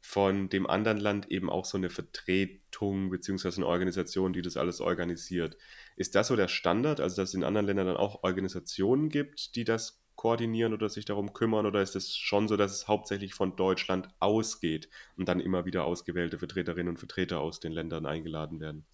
[0.00, 4.80] von dem anderen Land eben auch so eine Vertretung beziehungsweise eine Organisation, die das alles
[4.80, 5.56] organisiert.
[5.96, 9.56] Ist das so der Standard, also dass es in anderen Ländern dann auch Organisationen gibt,
[9.56, 13.32] die das koordinieren oder sich darum kümmern oder ist es schon so, dass es hauptsächlich
[13.32, 18.60] von Deutschland ausgeht und dann immer wieder ausgewählte Vertreterinnen und Vertreter aus den Ländern eingeladen
[18.60, 18.84] werden?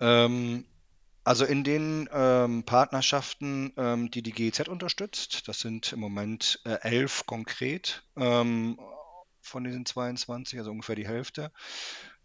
[0.00, 0.64] Ähm,
[1.24, 6.78] also in den ähm, Partnerschaften, ähm, die die GEZ unterstützt, das sind im Moment äh,
[6.82, 8.78] elf konkret ähm,
[9.46, 11.52] von diesen 22, also ungefähr die Hälfte.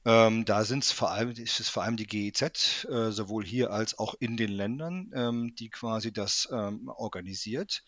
[0.03, 3.97] Ähm, da sind's vor allem, ist es vor allem die GEZ, äh, sowohl hier als
[3.99, 7.83] auch in den Ländern, ähm, die quasi das ähm, organisiert.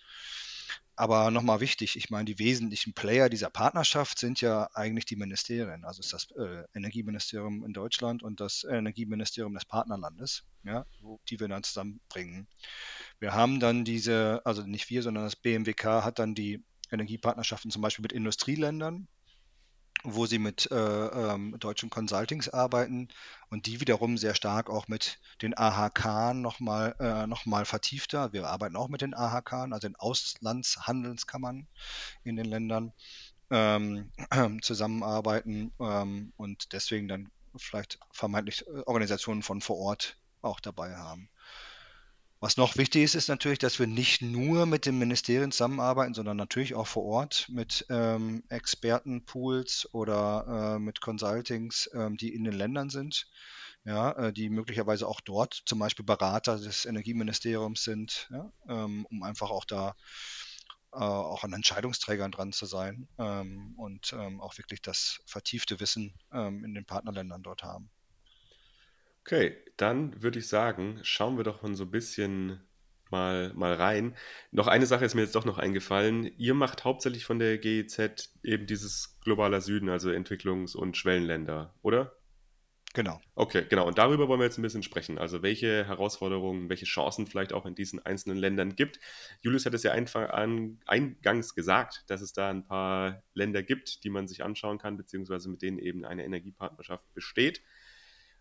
[0.96, 5.86] Aber nochmal wichtig, ich meine, die wesentlichen Player dieser Partnerschaft sind ja eigentlich die Ministerien.
[5.86, 10.86] Also ist das äh, Energieministerium in Deutschland und das Energieministerium des Partnerlandes, ja,
[11.30, 12.48] die wir dann zusammenbringen.
[13.20, 17.82] Wir haben dann diese, also nicht wir, sondern das BMWK hat dann die Energiepartnerschaften zum
[17.82, 19.08] Beispiel mit Industrieländern,
[20.04, 23.08] wo sie mit äh, ähm, deutschen Consultings arbeiten
[23.50, 28.34] und die wiederum sehr stark auch mit den AHK nochmal äh, noch vertiefter.
[28.34, 31.68] Wir arbeiten auch mit den AHK, also den Auslandshandelskammern
[32.24, 32.94] in den Ländern,
[33.50, 40.60] ähm, äh, zusammenarbeiten ähm, und deswegen dann vielleicht vermeintlich äh, Organisationen von vor Ort auch
[40.60, 41.30] dabei haben.
[42.44, 46.36] Was noch wichtig ist, ist natürlich, dass wir nicht nur mit den Ministerien zusammenarbeiten, sondern
[46.36, 52.52] natürlich auch vor Ort mit ähm, Expertenpools oder äh, mit Consultings, ähm, die in den
[52.52, 53.28] Ländern sind,
[53.86, 59.24] ja, äh, die möglicherweise auch dort zum Beispiel Berater des Energieministeriums sind, ja, ähm, um
[59.24, 59.96] einfach auch da
[60.92, 66.14] äh, auch an Entscheidungsträgern dran zu sein ähm, und ähm, auch wirklich das vertiefte Wissen
[66.34, 67.90] ähm, in den Partnerländern dort haben.
[69.26, 72.60] Okay, dann würde ich sagen, schauen wir doch mal so ein bisschen
[73.10, 74.16] mal, mal rein.
[74.52, 76.30] Noch eine Sache ist mir jetzt doch noch eingefallen.
[76.38, 82.18] Ihr macht hauptsächlich von der GEZ eben dieses globaler Süden, also Entwicklungs- und Schwellenländer, oder?
[82.94, 83.20] Genau.
[83.34, 83.88] Okay, genau.
[83.88, 85.18] Und darüber wollen wir jetzt ein bisschen sprechen.
[85.18, 89.00] Also welche Herausforderungen, welche Chancen vielleicht auch in diesen einzelnen Ländern gibt.
[89.42, 94.04] Julius hat es ja einfach an, eingangs gesagt, dass es da ein paar Länder gibt,
[94.04, 97.64] die man sich anschauen kann, beziehungsweise mit denen eben eine Energiepartnerschaft besteht.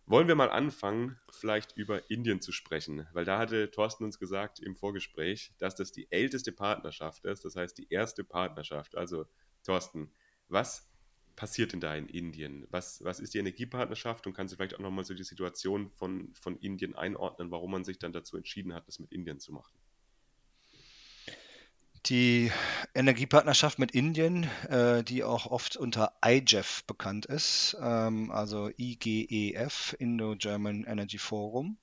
[0.06, 4.58] Wollen wir mal anfangen, vielleicht über Indien zu sprechen, weil da hatte Thorsten uns gesagt
[4.60, 8.96] im Vorgespräch, dass das die älteste Partnerschaft ist, das heißt die erste Partnerschaft.
[8.96, 9.26] Also
[9.62, 10.12] Thorsten,
[10.48, 10.92] was
[11.36, 12.66] passiert denn da in Indien?
[12.70, 16.34] Was, was ist die Energiepartnerschaft und kannst du vielleicht auch nochmal so die Situation von,
[16.34, 19.81] von Indien einordnen, warum man sich dann dazu entschieden hat, das mit Indien zu machen?
[22.06, 22.50] Die
[22.94, 30.82] Energiepartnerschaft mit Indien, äh, die auch oft unter IGEF bekannt ist, ähm, also IGEF, Indo-German
[30.82, 31.78] Energy Forum,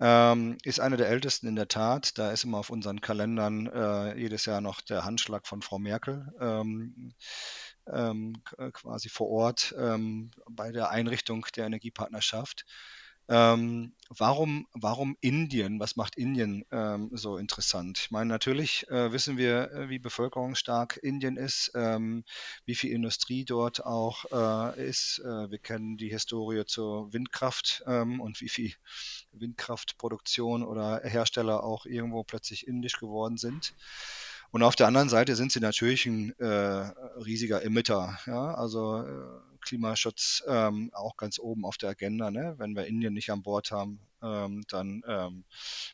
[0.00, 2.18] ähm, ist eine der ältesten in der Tat.
[2.18, 6.30] Da ist immer auf unseren Kalendern äh, jedes Jahr noch der Handschlag von Frau Merkel
[6.40, 7.14] ähm,
[7.90, 8.42] ähm
[8.74, 12.66] quasi vor Ort ähm, bei der Einrichtung der Energiepartnerschaft.
[13.30, 15.80] Ähm, warum, warum Indien?
[15.80, 17.98] Was macht Indien ähm, so interessant?
[17.98, 22.24] Ich meine, natürlich äh, wissen wir, äh, wie bevölkerungsstark Indien ist, ähm,
[22.64, 25.18] wie viel Industrie dort auch äh, ist.
[25.18, 28.72] Äh, wir kennen die Historie zur Windkraft ähm, und wie viel
[29.32, 33.74] Windkraftproduktion oder Hersteller auch irgendwo plötzlich indisch geworden sind.
[34.50, 38.18] Und auf der anderen Seite sind sie natürlich ein äh, riesiger Emitter.
[38.26, 38.54] Ja?
[38.54, 42.30] Also äh, Klimaschutz ähm, auch ganz oben auf der Agenda.
[42.30, 42.54] Ne?
[42.56, 45.44] Wenn wir Indien nicht an Bord haben, ähm, dann ähm,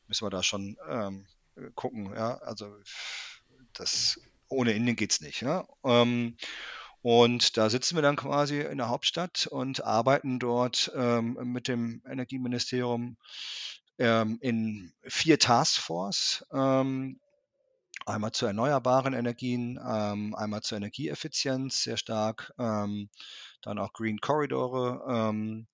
[0.06, 1.26] müssen wir da schon ähm,
[1.74, 2.14] gucken.
[2.14, 2.38] Ja?
[2.38, 2.72] Also
[3.72, 5.42] das, ohne Indien geht es nicht.
[5.42, 5.66] Ne?
[7.02, 12.00] Und da sitzen wir dann quasi in der Hauptstadt und arbeiten dort ähm, mit dem
[12.08, 13.16] Energieministerium
[13.96, 16.44] in vier Taskforce.
[16.50, 22.52] Einmal zu erneuerbaren Energien, einmal zur Energieeffizienz sehr stark,
[23.66, 25.66] dann auch Green Corridore ähm,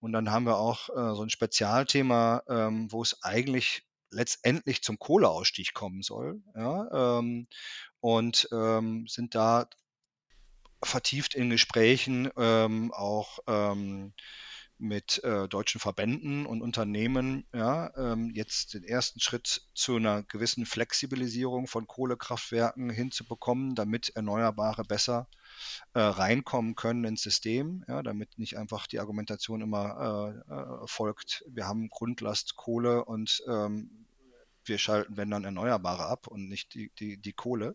[0.00, 4.98] und dann haben wir auch äh, so ein Spezialthema, ähm, wo es eigentlich letztendlich zum
[4.98, 6.40] Kohleausstieg kommen soll.
[6.56, 7.46] Ja, ähm,
[8.00, 9.68] und ähm, sind da
[10.82, 12.30] vertieft in Gesprächen
[12.92, 13.40] auch
[14.78, 20.66] mit äh, deutschen Verbänden und Unternehmen ja, ähm, jetzt den ersten Schritt zu einer gewissen
[20.66, 25.28] Flexibilisierung von Kohlekraftwerken hinzubekommen, damit Erneuerbare besser
[25.94, 31.44] äh, reinkommen können ins System, ja, damit nicht einfach die Argumentation immer äh, äh folgt,
[31.48, 34.06] wir haben Grundlast Kohle und ähm,
[34.64, 37.74] wir schalten, wenn dann Erneuerbare ab und nicht die, die, die Kohle.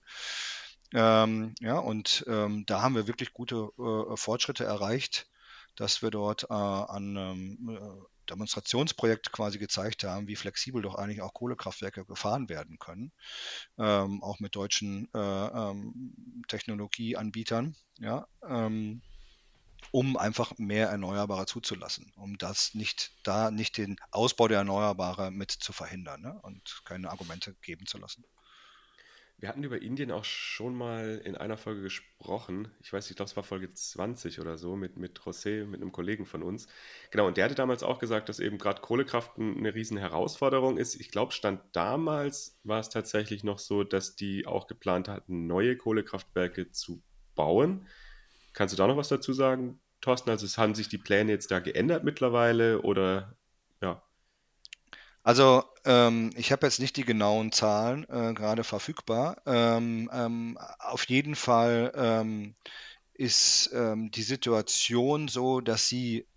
[0.93, 5.27] Ähm, ja, und ähm, da haben wir wirklich gute äh, Fortschritte erreicht,
[5.75, 11.21] dass wir dort äh, an einem äh, Demonstrationsprojekt quasi gezeigt haben, wie flexibel doch eigentlich
[11.21, 13.12] auch Kohlekraftwerke gefahren werden können,
[13.77, 19.01] ähm, auch mit deutschen äh, ähm, Technologieanbietern, ja, ähm,
[19.91, 25.51] um einfach mehr Erneuerbare zuzulassen, um das nicht, da nicht den Ausbau der Erneuerbare mit
[25.51, 28.23] zu verhindern ne, und keine Argumente geben zu lassen.
[29.43, 32.69] Wir hatten über Indien auch schon mal in einer Folge gesprochen.
[32.82, 35.82] Ich weiß nicht, ich glaube, es war Folge 20 oder so mit, mit José, mit
[35.82, 36.67] einem Kollegen von uns.
[37.12, 40.95] Genau, und der hatte damals auch gesagt, dass eben gerade Kohlekraft eine riesen Herausforderung ist.
[40.95, 45.75] Ich glaube, Stand damals war es tatsächlich noch so, dass die auch geplant hatten, neue
[45.75, 47.03] Kohlekraftwerke zu
[47.36, 47.86] bauen.
[48.53, 50.29] Kannst du da noch was dazu sagen, Thorsten?
[50.29, 53.36] Also haben sich die Pläne jetzt da geändert mittlerweile oder?
[55.23, 59.38] Also ähm, ich habe jetzt nicht die genauen Zahlen äh, gerade verfügbar.
[59.45, 62.55] Ähm, ähm, auf jeden Fall ähm,
[63.13, 66.27] ist ähm, die Situation so, dass sie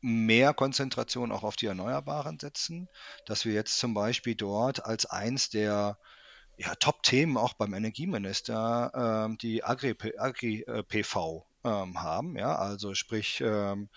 [0.00, 2.88] mehr Konzentration auch auf die Erneuerbaren setzen,
[3.24, 5.98] dass wir jetzt zum Beispiel dort als eins der
[6.58, 10.82] ja, Top-Themen auch beim Energieminister ähm, die Agri-PV Agri, äh,
[11.64, 12.36] ähm, haben.
[12.36, 12.56] Ja?
[12.56, 13.88] Also sprich, ähm,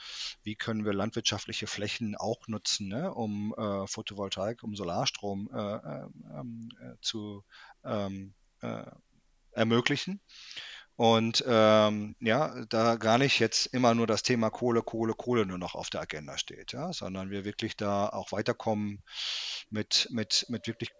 [0.44, 3.14] wie können wir landwirtschaftliche Flächen auch nutzen, ne?
[3.14, 7.44] um äh, Photovoltaik, um Solarstrom äh, ähm, ähm, äh, zu
[7.84, 8.86] ähm, äh,
[9.52, 10.22] ermöglichen.
[10.96, 15.58] Und ähm, ja, da gar nicht jetzt immer nur das Thema Kohle, Kohle, Kohle nur
[15.58, 19.02] noch auf der Agenda steht, ja, sondern wir wirklich da auch weiterkommen
[19.72, 20.92] mit, mit, mit wirklich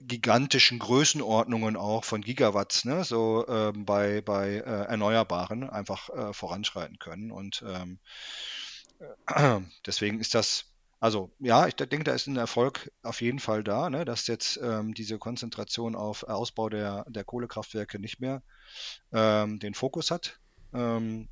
[0.00, 6.98] gigantischen Größenordnungen auch von Gigawatts, ne, so ähm, bei, bei äh, Erneuerbaren einfach äh, voranschreiten
[6.98, 7.30] können.
[7.30, 7.98] Und ähm,
[9.26, 10.64] äh, deswegen ist das,
[11.00, 14.58] also ja, ich denke, da ist ein Erfolg auf jeden Fall da, ne, dass jetzt
[14.62, 18.42] ähm, diese Konzentration auf Ausbau der, der Kohlekraftwerke nicht mehr
[19.12, 20.40] ähm, den Fokus hat.
[20.72, 21.28] Ähm,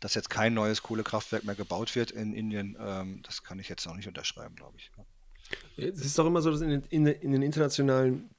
[0.00, 3.86] dass jetzt kein neues Kohlekraftwerk mehr gebaut wird in Indien, ähm, das kann ich jetzt
[3.86, 4.90] noch nicht unterschreiben, glaube ich.
[5.76, 8.30] Es ist doch immer so, dass in den, in, in den internationalen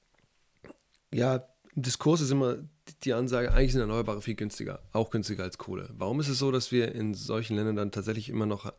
[1.14, 1.46] ja,
[1.76, 2.58] Diskurs ist immer
[3.04, 5.90] die Ansage, eigentlich sind Erneuerbare viel günstiger, auch günstiger als Kohle.
[5.94, 8.74] Warum ist es so, dass wir in solchen Ländern dann tatsächlich immer noch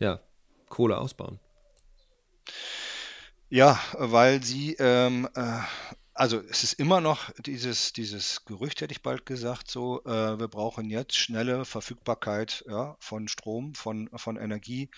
[0.00, 0.20] ja,
[0.68, 1.38] Kohle ausbauen?
[3.50, 5.60] Ja, weil sie ähm, äh,
[6.18, 10.48] also es ist immer noch dieses, dieses Gerücht, hätte ich bald gesagt, so, äh, wir
[10.48, 14.90] brauchen jetzt schnelle Verfügbarkeit ja, von Strom, von, von Energie,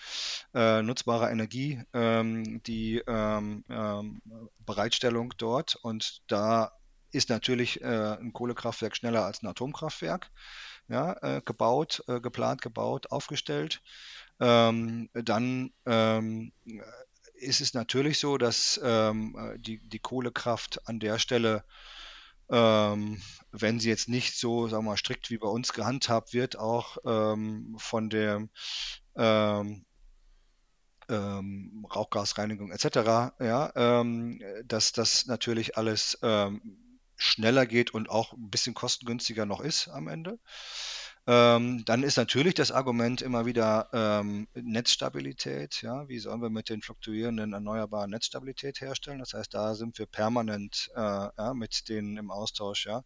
[0.55, 4.21] äh, nutzbarer Energie, ähm, die ähm, ähm,
[4.65, 5.75] Bereitstellung dort.
[5.75, 6.71] Und da
[7.11, 10.31] ist natürlich äh, ein Kohlekraftwerk schneller als ein Atomkraftwerk
[10.87, 13.83] ja, äh, gebaut, äh, geplant, gebaut, aufgestellt.
[14.39, 16.51] Ähm, dann ähm,
[17.41, 21.63] ist es natürlich so, dass ähm, äh, die, die Kohlekraft an der Stelle,
[22.49, 26.57] ähm, wenn sie jetzt nicht so, sagen wir mal, strikt wie bei uns gehandhabt wird,
[26.57, 28.47] auch ähm, von der
[29.15, 29.85] ähm,
[31.09, 32.85] ähm, Rauchgasreinigung etc.,
[33.39, 36.17] ja, ähm, dass das natürlich alles
[37.17, 40.39] schneller geht und auch ein bisschen kostengünstiger noch ist am Ende.
[41.27, 45.81] Ähm, dann ist natürlich das Argument immer wieder ähm, Netzstabilität.
[45.83, 49.19] Ja, wie sollen wir mit den fluktuierenden erneuerbaren Netzstabilität herstellen?
[49.19, 52.87] Das heißt, da sind wir permanent äh, ja, mit denen im Austausch.
[52.87, 53.03] Ja,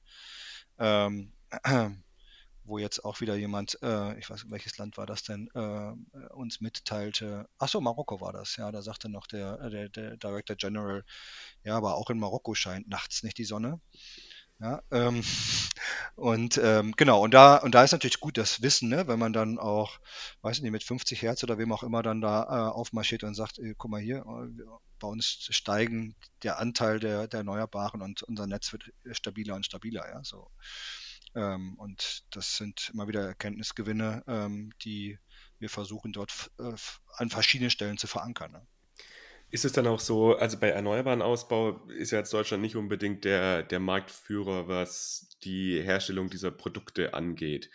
[0.80, 1.34] ähm,
[2.64, 6.62] wo jetzt auch wieder jemand, äh, ich weiß welches Land war das denn, äh, uns
[6.62, 7.48] mitteilte.
[7.60, 8.56] Ach so, Marokko war das.
[8.56, 11.04] Ja, da sagte noch der, der, der Director General,
[11.64, 13.80] ja, aber auch in Marokko scheint nachts nicht die Sonne.
[14.60, 15.22] Ja, ähm,
[16.16, 19.34] und ähm, genau, und da, und da ist natürlich gut das Wissen, ne, wenn man
[19.34, 20.00] dann auch,
[20.42, 23.60] weiß nicht, mit 50 Hertz oder wem auch immer dann da äh, aufmarschiert und sagt,
[23.60, 24.64] ey, guck mal hier, äh,
[25.00, 30.08] bei uns steigen der Anteil der, der Erneuerbaren und unser Netz wird stabiler und stabiler,
[30.10, 30.24] ja.
[30.24, 30.50] So.
[31.36, 35.20] Ähm, und das sind immer wieder Erkenntnisgewinne, ähm, die
[35.60, 36.74] wir versuchen dort äh,
[37.18, 38.52] an verschiedenen Stellen zu verankern.
[38.54, 38.68] Ne?
[39.56, 43.24] Ist es dann auch so, also bei erneuerbaren Ausbau ist ja jetzt Deutschland nicht unbedingt
[43.24, 47.70] der, der Marktführer, was die Herstellung dieser Produkte angeht.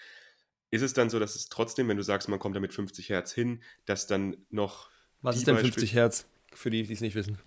[0.71, 3.09] Ist es dann so, dass es trotzdem, wenn du sagst, man kommt da mit 50
[3.09, 4.91] Hertz hin, dass dann noch.
[5.23, 7.39] Was ist denn 50 Hertz für die, die es nicht wissen?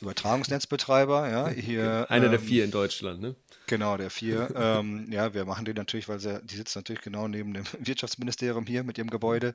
[0.00, 1.28] Übertragungsnetzbetreiber.
[1.28, 3.36] Ja, hier, Einer ähm, der vier in Deutschland, ne?
[3.66, 4.48] Genau, der vier.
[4.56, 8.64] ähm, ja, wir machen den natürlich, weil sie, die sitzen natürlich genau neben dem Wirtschaftsministerium
[8.64, 9.52] hier mit ihrem Gebäude.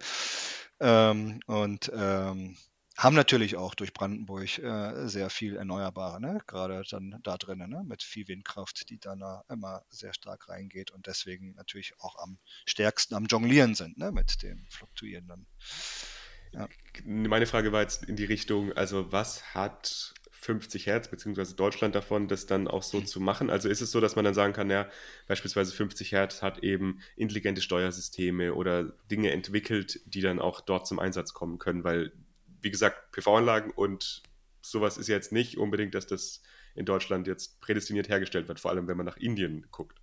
[0.80, 2.58] Ähm, und ähm,
[2.96, 6.40] haben natürlich auch durch Brandenburg äh, sehr viel Erneuerbare, ne?
[6.46, 7.84] gerade dann da drinnen, ne?
[7.84, 13.16] mit viel Windkraft, die dann immer sehr stark reingeht und deswegen natürlich auch am stärksten
[13.16, 14.12] am Jonglieren sind ne?
[14.12, 15.48] mit dem fluktuierenden.
[16.52, 16.68] Ja.
[17.04, 22.28] Meine Frage war jetzt in die Richtung, also was hat 50 Hertz beziehungsweise Deutschland davon,
[22.28, 23.06] das dann auch so mhm.
[23.08, 23.50] zu machen?
[23.50, 24.88] Also ist es so, dass man dann sagen kann, ja,
[25.28, 31.00] beispielsweise 50 Hertz hat eben intelligente Steuersysteme oder Dinge entwickelt, die dann auch dort zum
[31.00, 32.12] Einsatz kommen können, weil
[32.64, 34.24] wie gesagt, PV-Anlagen und
[34.62, 36.42] sowas ist jetzt nicht unbedingt, dass das
[36.76, 40.00] in Deutschland jetzt prädestiniert hergestellt wird, vor allem wenn man nach Indien guckt.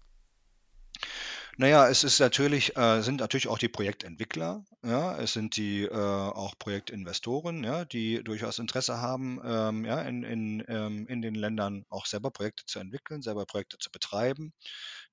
[1.57, 5.93] Naja, es ist natürlich, äh, sind natürlich auch die Projektentwickler, ja, es sind die äh,
[5.93, 11.85] auch Projektinvestoren, ja, die durchaus Interesse haben, ähm, ja, in, in, ähm, in den Ländern
[11.91, 14.55] auch selber Projekte zu entwickeln, selber Projekte zu betreiben.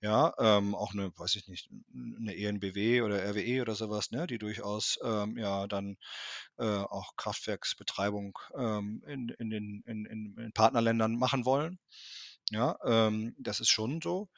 [0.02, 4.38] Ja, ähm, auch eine, weiß ich nicht, eine ENBW oder RWE oder sowas, ne, die
[4.38, 5.98] durchaus ähm, ja dann
[6.58, 11.80] äh, auch Kraftwerksbetreibung ähm, in, in den in, in, Partnerländern machen wollen.
[12.52, 14.30] Ja, ähm, das ist schon so.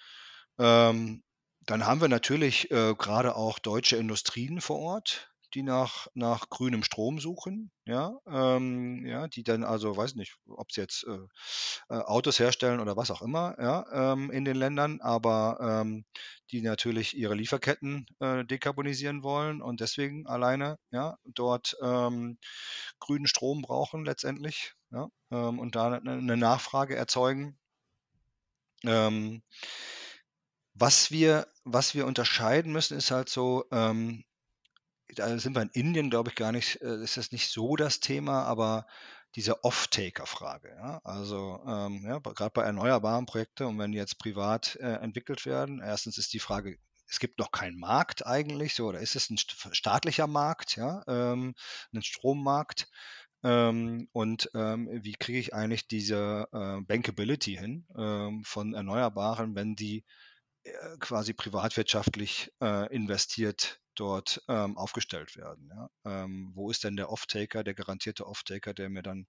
[0.60, 1.24] Ähm,
[1.62, 6.84] dann haben wir natürlich äh, gerade auch deutsche Industrien vor Ort, die nach, nach grünem
[6.84, 11.18] Strom suchen, ja, ähm, ja, die dann also, weiß nicht, ob sie jetzt äh,
[11.90, 16.06] äh, Autos herstellen oder was auch immer, ja, ähm, in den Ländern, aber ähm,
[16.52, 22.38] die natürlich ihre Lieferketten äh, dekarbonisieren wollen und deswegen alleine, ja, dort ähm,
[23.00, 27.58] grünen Strom brauchen letztendlich, ja, ähm, und da eine, eine Nachfrage erzeugen.
[28.84, 29.42] Ähm,
[30.74, 34.24] was wir, was wir unterscheiden müssen, ist halt so, ähm,
[35.20, 38.00] da sind wir in Indien, glaube ich, gar nicht, äh, ist das nicht so das
[38.00, 38.86] Thema, aber
[39.36, 40.70] diese Off-Taker-Frage.
[40.70, 41.02] Ja?
[41.04, 45.82] Also ähm, ja, gerade bei erneuerbaren Projekten und wenn die jetzt privat äh, entwickelt werden,
[45.82, 46.78] erstens ist die Frage,
[47.08, 51.56] es gibt noch keinen Markt eigentlich, so, oder ist es ein staatlicher Markt, ja, ähm,
[51.94, 52.88] ein Strommarkt?
[53.44, 59.76] Ähm, und ähm, wie kriege ich eigentlich diese äh, Bankability hin ähm, von Erneuerbaren, wenn
[59.76, 60.04] die
[60.64, 65.70] äh, quasi privatwirtschaftlich äh, investiert dort ähm, aufgestellt werden.
[65.70, 65.90] Ja?
[66.06, 69.28] Ähm, wo ist denn der Off-Taker, der garantierte Off-Taker, der mir dann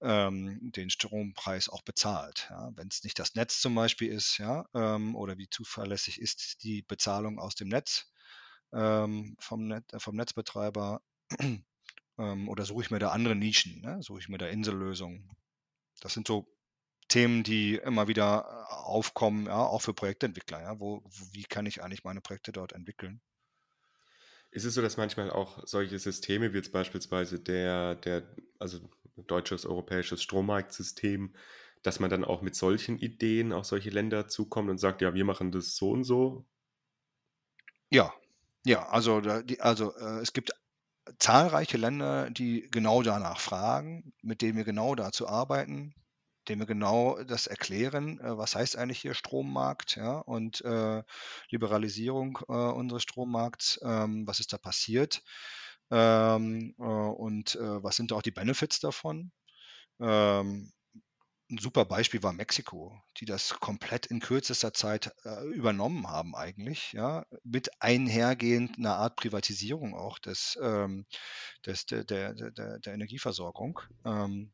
[0.00, 2.48] ähm, den Strompreis auch bezahlt?
[2.50, 2.70] Ja?
[2.74, 6.82] Wenn es nicht das Netz zum Beispiel ist, ja, ähm, oder wie zuverlässig ist die
[6.82, 8.10] Bezahlung aus dem Netz
[8.72, 11.00] ähm, vom, Net, äh, vom Netzbetreiber,
[12.18, 14.02] ähm, oder suche ich mir da andere Nischen, ne?
[14.02, 15.28] suche ich mir da Insellösungen?
[16.00, 16.46] Das sind so
[17.08, 20.60] Themen, die immer wieder äh, aufkommen, ja, auch für Projektentwickler.
[20.62, 23.20] Ja, wo, wie kann ich eigentlich meine Projekte dort entwickeln?
[24.50, 28.22] Ist es so, dass manchmal auch solche Systeme wie jetzt beispielsweise der, der
[28.58, 28.80] also
[29.16, 31.34] deutsches, europäisches Strommarktsystem,
[31.82, 35.24] dass man dann auch mit solchen Ideen auf solche Länder zukommt und sagt, ja, wir
[35.24, 36.46] machen das so und so?
[37.90, 38.12] Ja,
[38.64, 39.22] ja, also,
[39.60, 40.50] also äh, es gibt
[41.18, 45.94] zahlreiche Länder, die genau danach fragen, mit denen wir genau dazu arbeiten
[46.48, 51.02] dem wir genau das erklären, äh, was heißt eigentlich hier Strommarkt, ja, und äh,
[51.50, 55.22] Liberalisierung äh, unseres Strommarkts, ähm, was ist da passiert
[55.90, 59.32] ähm, äh, und äh, was sind da auch die Benefits davon.
[60.00, 60.72] Ähm,
[61.48, 66.92] ein super Beispiel war Mexiko, die das komplett in kürzester Zeit äh, übernommen haben eigentlich,
[66.92, 71.06] ja, mit einhergehend einer Art Privatisierung auch des, ähm,
[71.64, 73.80] des der, der, der, der Energieversorgung.
[74.04, 74.52] Ähm,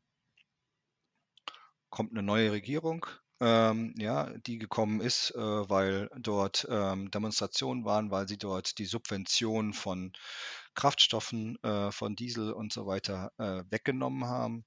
[1.93, 3.05] kommt eine neue Regierung,
[3.39, 8.85] ähm, ja, die gekommen ist, äh, weil dort ähm, Demonstrationen waren, weil sie dort die
[8.85, 10.11] Subvention von
[10.73, 14.65] Kraftstoffen, äh, von Diesel und so weiter äh, weggenommen haben.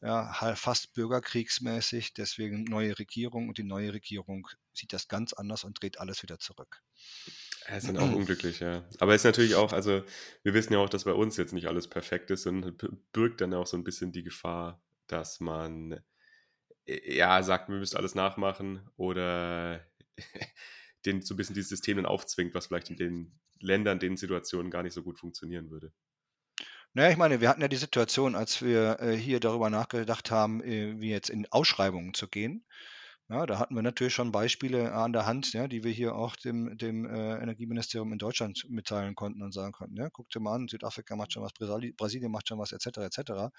[0.00, 5.80] Ja, fast bürgerkriegsmäßig, deswegen neue Regierung und die neue Regierung sieht das ganz anders und
[5.80, 6.82] dreht alles wieder zurück.
[7.68, 8.82] Ist dann auch unglücklich, ja.
[8.98, 10.02] Aber es ist natürlich auch, also
[10.42, 12.82] wir wissen ja auch, dass bei uns jetzt nicht alles perfekt ist und
[13.12, 16.00] birgt dann auch so ein bisschen die Gefahr, dass man
[16.86, 19.84] ja, sagt, wir müssen alles nachmachen oder
[21.06, 24.70] den so ein bisschen dieses System dann aufzwingt, was vielleicht in den Ländern, den Situationen
[24.70, 25.92] gar nicht so gut funktionieren würde.
[26.94, 30.62] Naja, ich meine, wir hatten ja die Situation, als wir äh, hier darüber nachgedacht haben,
[30.62, 32.66] äh, wie jetzt in Ausschreibungen zu gehen.
[33.28, 36.36] Ja, da hatten wir natürlich schon Beispiele an der Hand, ja, die wir hier auch
[36.36, 40.54] dem, dem äh, Energieministerium in Deutschland mitteilen konnten und sagen konnten, ja, guckt dir mal
[40.54, 43.50] an, Südafrika macht schon was, Brasilien macht schon was, etc., etc.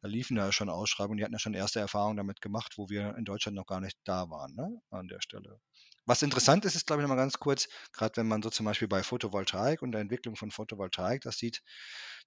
[0.00, 3.16] Da liefen ja schon Ausschreibungen, die hatten ja schon erste Erfahrungen damit gemacht, wo wir
[3.16, 5.58] in Deutschland noch gar nicht da waren, ne, an der Stelle.
[6.04, 8.86] Was interessant ist, ist, glaube ich, nochmal ganz kurz, gerade wenn man so zum Beispiel
[8.86, 11.62] bei Photovoltaik und der Entwicklung von Photovoltaik das sieht,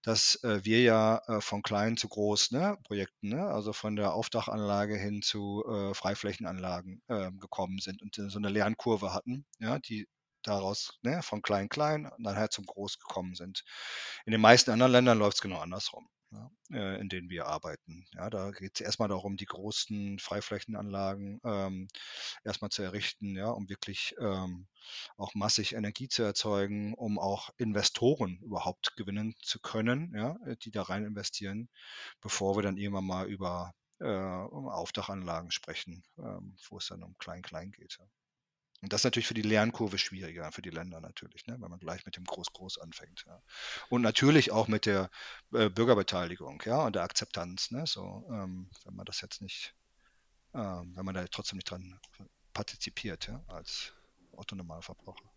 [0.02, 4.14] dass äh, wir ja äh, von klein zu groß ne, Projekten, ne, also von der
[4.14, 10.08] Aufdachanlage hin zu äh, Freiflächenanlagen ähm, gekommen sind und so eine Lernkurve hatten, ja, die
[10.44, 13.64] daraus ne, von klein klein nachher zum groß gekommen sind.
[14.26, 18.06] In den meisten anderen Ländern läuft es genau andersrum ja, äh, in denen wir arbeiten.
[18.14, 21.88] Ja, da geht es erstmal darum, die großen Freiflächenanlagen ähm,
[22.44, 24.68] erstmal zu errichten, ja, um wirklich ähm,
[25.18, 30.84] auch massig Energie zu erzeugen, um auch Investoren überhaupt gewinnen zu können, ja, die da
[30.84, 31.70] rein investieren,
[32.22, 37.72] bevor wir dann irgendwann mal über äh, Aufdachanlagen sprechen, ähm, wo es dann um Klein-Klein
[37.72, 37.98] geht.
[38.00, 38.06] Ja.
[38.82, 41.80] Und das ist natürlich für die Lernkurve schwieriger, für die Länder natürlich, ne, wenn man
[41.80, 43.26] gleich mit dem Groß-Groß anfängt.
[43.28, 43.42] Ja.
[43.90, 45.10] Und natürlich auch mit der
[45.54, 47.72] äh, Bürgerbeteiligung ja, und der Akzeptanz.
[47.72, 49.76] Ne, so, ähm, wenn man das jetzt nicht,
[50.54, 52.00] äh, wenn man da trotzdem nicht dran
[52.54, 53.94] partizipiert ja, als
[54.32, 55.30] Otto-Normalverbraucher.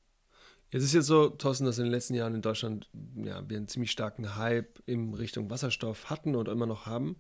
[0.71, 3.69] Jetzt ist jetzt so, Thorsten, dass in den letzten Jahren in Deutschland ja, wir einen
[3.69, 7.17] ziemlich starken Hype in Richtung Wasserstoff hatten und immer noch haben.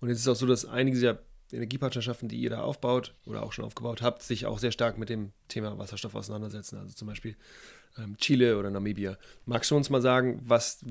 [0.00, 1.18] Und jetzt ist es auch so, dass einige dieser
[1.52, 5.08] Energiepartnerschaften, die ihr da aufbaut oder auch schon aufgebaut habt, sich auch sehr stark mit
[5.08, 6.78] dem Thema Wasserstoff auseinandersetzen.
[6.78, 7.36] Also zum Beispiel
[7.98, 9.16] ähm, Chile oder Namibia.
[9.44, 10.84] Magst du uns mal sagen, was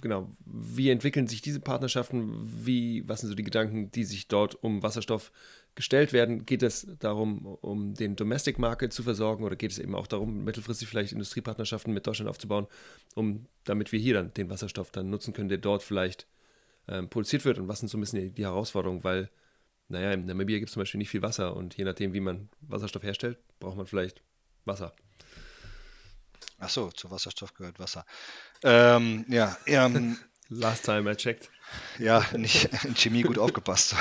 [0.00, 2.32] genau, wie entwickeln sich diese Partnerschaften?
[2.64, 5.32] Wie, was sind so die Gedanken, die sich dort um Wasserstoff
[5.74, 6.46] gestellt werden?
[6.46, 10.44] Geht es darum, um den Domestic Market zu versorgen oder geht es eben auch darum,
[10.44, 12.66] mittelfristig vielleicht Industriepartnerschaften mit Deutschland aufzubauen,
[13.14, 16.26] um damit wir hier dann den Wasserstoff dann nutzen können, der dort vielleicht
[16.88, 17.58] ähm, produziert wird?
[17.58, 19.02] Und was sind so ein bisschen die, die Herausforderungen?
[19.02, 19.30] Weil
[19.94, 22.50] naja, in Namibia gibt es zum Beispiel nicht viel Wasser und je nachdem, wie man
[22.60, 24.22] Wasserstoff herstellt, braucht man vielleicht
[24.64, 24.94] Wasser.
[26.58, 28.04] Ach so, zu Wasserstoff gehört Wasser.
[28.62, 30.18] Ähm, ja, ähm,
[30.48, 31.50] Last time I checked.
[31.98, 33.96] Ja, nicht in Chemie gut aufgepasst.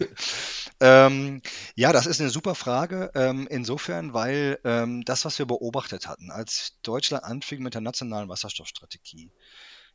[0.80, 1.40] ähm,
[1.76, 3.12] ja, das ist eine super Frage.
[3.14, 8.28] Ähm, insofern, weil ähm, das, was wir beobachtet hatten, als Deutschland anfing mit der nationalen
[8.28, 9.30] Wasserstoffstrategie,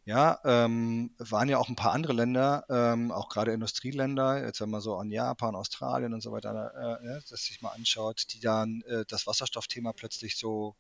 [0.05, 4.69] ja, ähm, waren ja auch ein paar andere Länder, ähm, auch gerade Industrieländer, jetzt wenn
[4.69, 8.41] man so an Japan, Australien und so weiter, äh, ja, das sich mal anschaut, die
[8.41, 10.75] dann äh, das Wasserstoffthema plötzlich so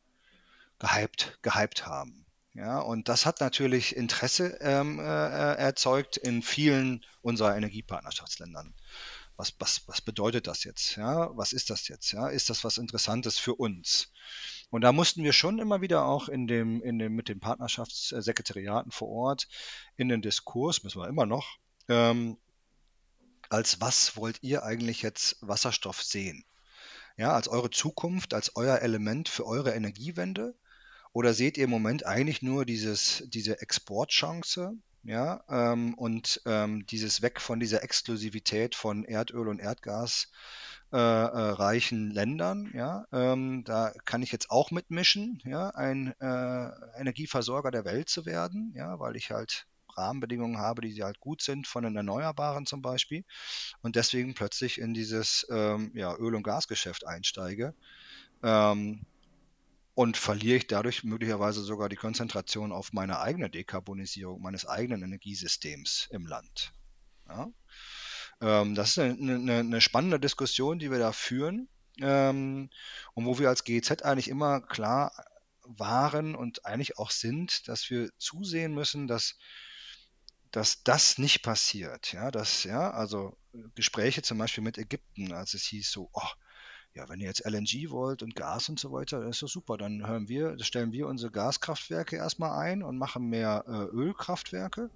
[0.79, 2.25] gehypt, gehypt haben.
[2.53, 8.75] Ja, und das hat natürlich Interesse ähm, äh, äh erzeugt in vielen unserer Energiepartnerschaftsländern.
[9.35, 10.95] Was, was, was bedeutet das jetzt?
[10.95, 12.11] Ja, was ist das jetzt?
[12.11, 14.11] Ja, ist das was Interessantes für uns?
[14.69, 18.91] Und da mussten wir schon immer wieder auch in dem, in dem, mit den Partnerschaftssekretariaten
[18.91, 19.47] vor Ort
[19.95, 21.57] in den Diskurs, müssen wir immer noch,
[21.89, 22.37] ähm,
[23.49, 26.45] als was wollt ihr eigentlich jetzt Wasserstoff sehen?
[27.17, 30.55] Ja, als eure Zukunft, als euer Element für eure Energiewende?
[31.11, 34.73] Oder seht ihr im Moment eigentlich nur dieses, diese Exportchance?
[35.05, 40.31] Ja, ähm, und ähm, dieses Weg von dieser Exklusivität von Erdöl und Erdgas
[40.93, 42.71] äh, äh, reichen Ländern.
[42.73, 48.25] Ja, ähm, da kann ich jetzt auch mitmischen, ja, ein äh, Energieversorger der Welt zu
[48.25, 52.81] werden, ja, weil ich halt Rahmenbedingungen habe, die halt gut sind von den Erneuerbaren zum
[52.81, 53.25] Beispiel
[53.81, 57.73] und deswegen plötzlich in dieses ähm, ja, Öl- und Gasgeschäft einsteige.
[58.41, 59.05] Ähm,
[59.95, 66.07] und verliere ich dadurch möglicherweise sogar die Konzentration auf meine eigene Dekarbonisierung meines eigenen Energiesystems
[66.11, 66.73] im Land.
[67.27, 67.51] Ja?
[68.41, 71.69] Ähm, das ist eine, eine, eine, spannende Diskussion, die wir da führen
[72.01, 72.69] ähm,
[73.13, 75.13] und wo wir als GEZ eigentlich immer klar
[75.63, 79.37] waren und eigentlich auch sind, dass wir zusehen müssen, dass,
[80.51, 82.11] dass das nicht passiert.
[82.13, 83.37] Ja, dass, ja, also
[83.75, 86.27] Gespräche zum Beispiel mit Ägypten, als es hieß so, oh,
[86.95, 89.77] ja, wenn ihr jetzt LNG wollt und Gas und so weiter, das ist doch super.
[89.77, 94.89] Dann hören wir, stellen wir unsere Gaskraftwerke erstmal ein und machen mehr äh, Ölkraftwerke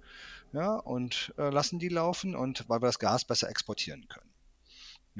[0.52, 4.30] ja, und äh, lassen die laufen und weil wir das Gas besser exportieren können.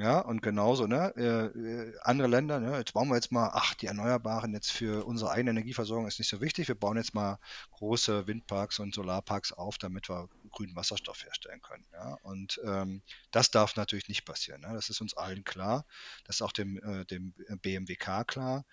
[0.00, 3.74] Ja, und genauso, ne, äh, äh, andere Länder, ne, jetzt bauen wir jetzt mal, ach,
[3.74, 7.40] die Erneuerbaren jetzt für unsere eigene Energieversorgung ist nicht so wichtig, wir bauen jetzt mal
[7.72, 11.84] große Windparks und Solarparks auf, damit wir grünen Wasserstoff herstellen können.
[11.92, 14.60] Ja, und ähm, das darf natürlich nicht passieren.
[14.60, 14.70] Ne?
[14.72, 15.84] Das ist uns allen klar,
[16.22, 18.64] das ist auch dem, äh, dem BMWK klar.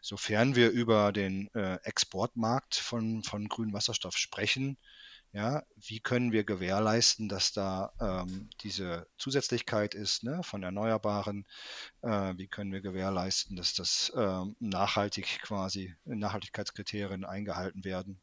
[0.00, 4.78] Sofern wir über den äh, Exportmarkt von, von grünem Wasserstoff sprechen,
[5.32, 11.46] ja, wie können wir gewährleisten, dass da ähm, diese Zusätzlichkeit ist ne, von Erneuerbaren?
[12.02, 18.20] Äh, wie können wir gewährleisten, dass das ähm, nachhaltig quasi Nachhaltigkeitskriterien eingehalten werden?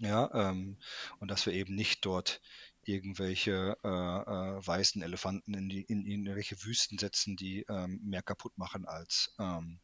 [0.00, 0.76] Ja, ähm,
[1.18, 2.40] und dass wir eben nicht dort
[2.84, 8.22] irgendwelche äh, äh, weißen Elefanten in, die, in, in irgendwelche Wüsten setzen, die ähm, mehr
[8.22, 9.80] kaputt machen als, ähm,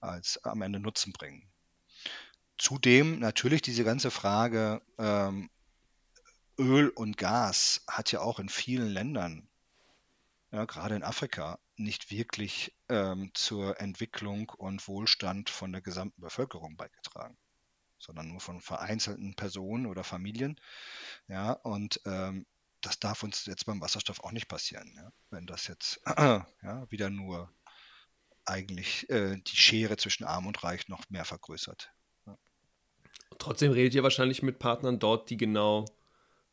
[0.00, 1.50] als am Ende Nutzen bringen.
[2.58, 5.50] Zudem natürlich diese ganze Frage ähm,
[6.58, 9.48] Öl und Gas hat ja auch in vielen Ländern,
[10.50, 16.76] ja, gerade in Afrika, nicht wirklich ähm, zur Entwicklung und Wohlstand von der gesamten Bevölkerung
[16.76, 17.38] beigetragen.
[17.98, 20.60] sondern nur von vereinzelten Personen oder Familien.
[21.28, 22.46] Ja, und ähm,
[22.80, 24.92] das darf uns jetzt beim Wasserstoff auch nicht passieren.
[24.96, 25.10] Ja?
[25.30, 27.52] Wenn das jetzt ja, wieder nur
[28.44, 31.92] eigentlich äh, die Schere zwischen Arm und Reich noch mehr vergrößert.
[33.48, 35.86] Trotzdem redet ihr wahrscheinlich mit Partnern dort, die genau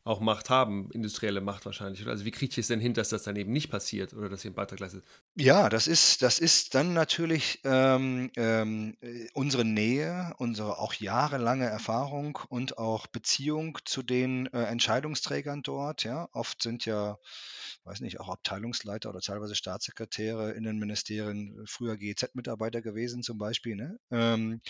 [0.06, 2.08] auch Macht haben, industrielle Macht wahrscheinlich.
[2.08, 4.46] Also wie kriegt ihr es denn hin, dass das dann eben nicht passiert oder dass
[4.46, 5.04] ihr einen Beitrag leistet?
[5.36, 11.66] Ja, das ist, das ist dann natürlich ähm, ähm, äh, unsere Nähe, unsere auch jahrelange
[11.66, 16.06] Erfahrung und auch Beziehung zu den äh, Entscheidungsträgern dort.
[16.06, 17.20] Ja, oft sind ja,
[17.86, 23.38] weiß nicht, auch Abteilungsleiter oder teilweise Staatssekretäre in den Ministerien äh, früher GEZ-Mitarbeiter gewesen zum
[23.38, 24.00] Beispiel, ne?
[24.12, 24.62] ähm,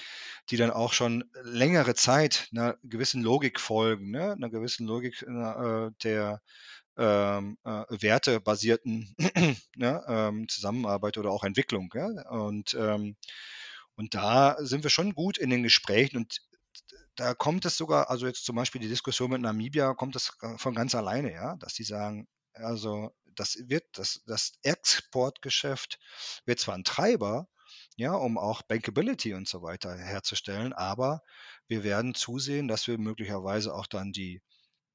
[0.49, 4.34] die dann auch schon längere Zeit einer gewissen Logik folgen, ne?
[4.34, 6.41] einer gewissen Logik äh, der
[6.97, 9.16] ähm, äh, wertebasierten
[9.76, 11.91] ne, ähm, Zusammenarbeit oder auch Entwicklung.
[11.93, 12.07] Ja?
[12.30, 13.16] Und, ähm,
[13.95, 16.41] und da sind wir schon gut in den Gesprächen und
[17.16, 20.76] da kommt es sogar, also jetzt zum Beispiel die Diskussion mit Namibia, kommt das von
[20.76, 25.99] ganz alleine, ja, dass die sagen, also das wird, das, das Exportgeschäft
[26.45, 27.47] wird zwar ein Treiber,
[27.97, 31.22] ja, um auch Bankability und so weiter herzustellen, aber
[31.68, 34.41] wir werden zusehen, dass wir möglicherweise auch dann die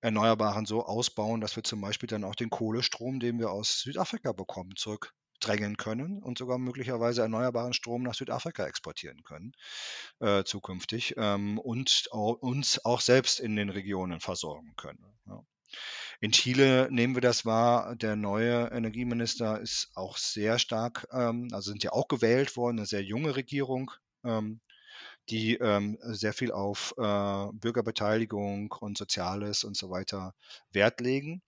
[0.03, 4.33] Erneuerbaren so ausbauen, dass wir zum Beispiel dann auch den Kohlestrom, den wir aus Südafrika
[4.33, 9.53] bekommen, zurückdrängen können und sogar möglicherweise erneuerbaren Strom nach Südafrika exportieren können
[10.21, 15.05] äh, zukünftig ähm, und auch, uns auch selbst in den Regionen versorgen können.
[15.27, 15.45] Ja.
[16.21, 17.97] In Chile nehmen wir das wahr.
[17.97, 22.87] Der neue Energieminister ist auch sehr stark, ähm, also sind ja auch gewählt worden, eine
[22.87, 23.91] sehr junge Regierung.
[24.25, 24.61] Ähm,
[25.29, 30.35] die ähm, sehr viel auf äh, Bürgerbeteiligung und Soziales und so weiter
[30.73, 31.43] Wert legen.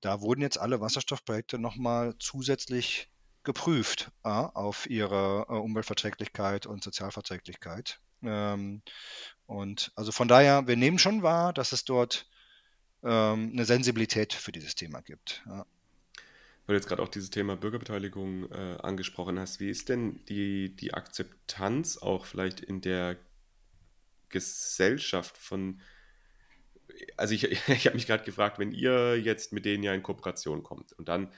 [0.00, 3.08] Da wurden jetzt alle Wasserstoffprojekte nochmal zusätzlich
[3.44, 8.00] geprüft äh, auf ihre äh, Umweltverträglichkeit und Sozialverträglichkeit.
[8.22, 8.82] Ähm,
[9.46, 12.28] und also von daher, wir nehmen schon wahr, dass es dort
[13.02, 15.42] ähm, eine Sensibilität für dieses Thema gibt.
[15.46, 15.66] Ja.
[16.66, 20.76] Weil du jetzt gerade auch dieses Thema Bürgerbeteiligung äh, angesprochen hast, wie ist denn die,
[20.76, 23.16] die Akzeptanz auch vielleicht in der
[24.28, 25.80] Gesellschaft von.
[27.16, 30.62] Also ich, ich habe mich gerade gefragt, wenn ihr jetzt mit denen ja in Kooperation
[30.62, 31.32] kommt und dann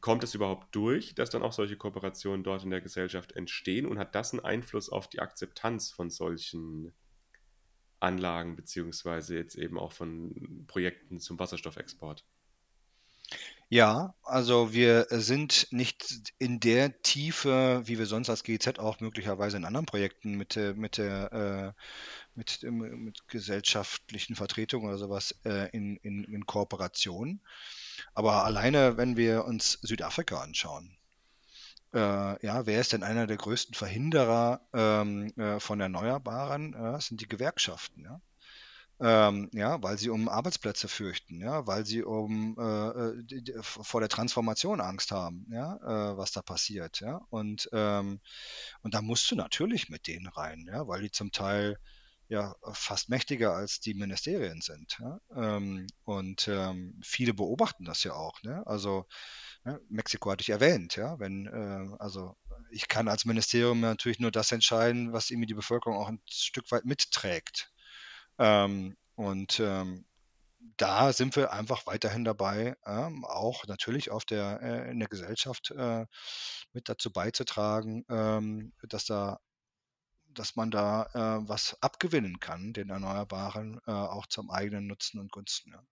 [0.00, 3.98] kommt es überhaupt durch, dass dann auch solche Kooperationen dort in der Gesellschaft entstehen und
[3.98, 6.92] hat das einen Einfluss auf die Akzeptanz von solchen
[8.00, 12.24] Anlagen beziehungsweise jetzt eben auch von Projekten zum Wasserstoffexport?
[13.68, 19.58] Ja, also wir sind nicht in der Tiefe, wie wir sonst als GEZ auch möglicherweise
[19.58, 21.82] in anderen Projekten mit mit der äh,
[22.34, 27.40] mit, mit gesellschaftlichen Vertretungen oder sowas äh, in, in, in Kooperation.
[28.12, 30.96] Aber alleine, wenn wir uns Südafrika anschauen,
[31.94, 36.74] äh, ja, wer ist denn einer der größten Verhinderer ähm, äh, von Erneuerbaren?
[36.74, 38.20] Äh, das sind die Gewerkschaften, ja.
[39.02, 44.00] Ähm, ja, weil sie um Arbeitsplätze fürchten, ja, weil sie um äh, die, die, vor
[44.00, 47.22] der Transformation Angst haben, ja, äh, was da passiert, ja.
[47.30, 48.20] Und, ähm,
[48.82, 51.78] und da musst du natürlich mit denen rein, ja, weil die zum Teil
[52.30, 54.98] ja fast mächtiger als die Ministerien sind.
[55.00, 55.20] Ja?
[55.36, 58.40] Ähm, und ähm, viele beobachten das ja auch.
[58.42, 58.62] Ne?
[58.66, 59.06] Also
[59.64, 62.36] ja, Mexiko hatte ich erwähnt, ja, wenn, äh, also
[62.70, 66.70] ich kann als Ministerium natürlich nur das entscheiden, was irgendwie die Bevölkerung auch ein Stück
[66.70, 67.72] weit mitträgt.
[68.38, 70.06] Ähm, und ähm,
[70.76, 75.72] da sind wir einfach weiterhin dabei, ähm, auch natürlich auf der, äh, in der Gesellschaft
[75.72, 76.06] äh,
[76.72, 79.40] mit dazu beizutragen, ähm, dass da
[80.34, 85.32] dass man da äh, was abgewinnen kann, den Erneuerbaren, äh, auch zum eigenen Nutzen und
[85.32, 85.72] Gunsten.
[85.72, 85.82] Ja.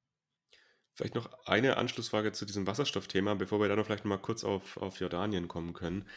[0.95, 4.43] Vielleicht noch eine Anschlussfrage zu diesem Wasserstoffthema, bevor wir dann noch vielleicht noch mal kurz
[4.43, 6.09] auf, auf Jordanien kommen können.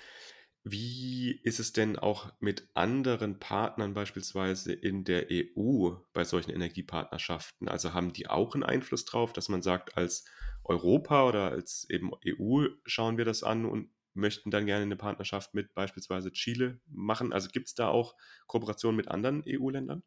[0.63, 7.67] Wie ist es denn auch mit anderen Partnern beispielsweise in der EU bei solchen Energiepartnerschaften?
[7.67, 10.25] Also haben die auch einen Einfluss drauf, dass man sagt, als
[10.63, 15.53] Europa oder als eben EU schauen wir das an und möchten dann gerne eine Partnerschaft
[15.53, 17.33] mit beispielsweise Chile machen?
[17.33, 18.15] Also gibt es da auch
[18.47, 20.03] Kooperationen mit anderen EU-Ländern?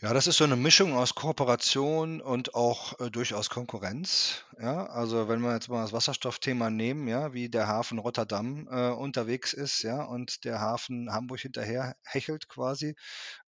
[0.00, 4.86] Ja, das ist so eine Mischung aus Kooperation und auch, äh, durchaus Konkurrenz, ja?
[4.86, 9.52] Also, wenn wir jetzt mal das Wasserstoffthema nehmen, ja, wie der Hafen Rotterdam, äh, unterwegs
[9.52, 12.94] ist, ja, und der Hafen Hamburg hinterher hechelt quasi,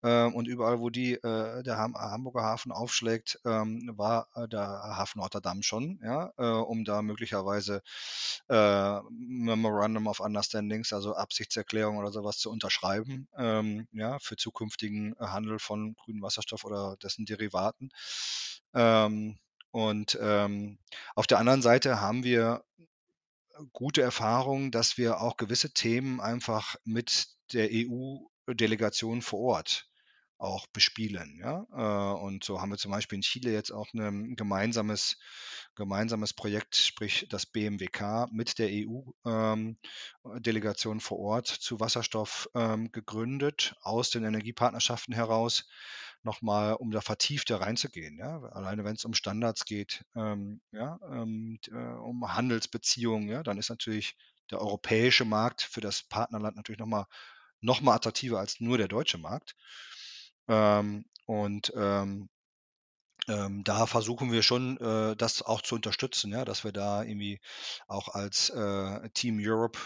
[0.09, 5.21] und überall, wo die, äh, der Ham Hamburger Hafen aufschlägt, ähm, war, äh, der Hafen
[5.21, 7.83] Rotterdam schon, ja, äh, um da möglicherweise,
[8.49, 15.95] Memorandum of Understandings, also Absichtserklärungen oder sowas zu unterschreiben, ähm, ja, für zukünftigen Handel von
[15.95, 16.65] grünem Wasserstoff.
[16.65, 17.91] Oder dessen Derivaten.
[18.75, 19.39] Ähm,
[19.71, 20.79] und ähm,
[21.15, 22.65] auf der anderen Seite haben wir
[23.73, 29.90] gute Erfahrungen, dass wir auch gewisse Themen einfach mit der EU-Delegation vor Ort
[30.41, 31.39] auch bespielen.
[31.41, 31.67] Ja?
[31.73, 35.19] Äh, und so haben wir zum Beispiel in Chile jetzt auch ein gemeinsames,
[35.75, 43.77] gemeinsames Projekt, sprich das BMWK mit der EU-Delegation ähm, vor Ort zu Wasserstoff ähm, gegründet,
[43.83, 45.69] aus den Energiepartnerschaften heraus,
[46.23, 48.19] nochmal, um da vertiefter reinzugehen.
[48.19, 48.43] Ja?
[48.43, 54.17] Alleine wenn es um Standards geht, ähm, ja, äh, um Handelsbeziehungen, ja, dann ist natürlich
[54.51, 57.07] der europäische Markt für das Partnerland natürlich nochmal
[57.63, 59.55] noch mal attraktiver als nur der deutsche Markt.
[60.51, 62.29] Ähm, und ähm,
[63.29, 67.41] ähm, da versuchen wir schon, äh, das auch zu unterstützen, ja, dass wir da irgendwie
[67.87, 69.79] auch als äh, Team Europe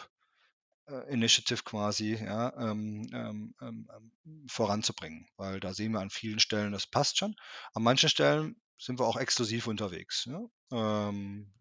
[0.88, 6.40] äh, Initiative quasi ja, ähm, ähm, ähm, ähm, voranzubringen, weil da sehen wir an vielen
[6.40, 7.36] Stellen, das passt schon.
[7.74, 10.40] An manchen Stellen sind wir auch exklusiv unterwegs, ja,
[10.72, 11.52] ähm,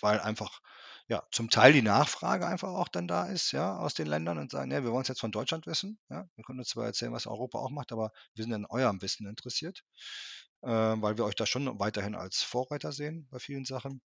[0.00, 0.60] weil einfach
[1.10, 4.52] ja, zum Teil die Nachfrage einfach auch dann da ist, ja, aus den Ländern und
[4.52, 5.98] sagen, ja, wir wollen es jetzt von Deutschland wissen.
[6.08, 9.02] Ja, wir können uns zwar erzählen, was Europa auch macht, aber wir sind an eurem
[9.02, 9.82] Wissen interessiert,
[10.62, 14.00] äh, weil wir euch da schon weiterhin als Vorreiter sehen bei vielen Sachen.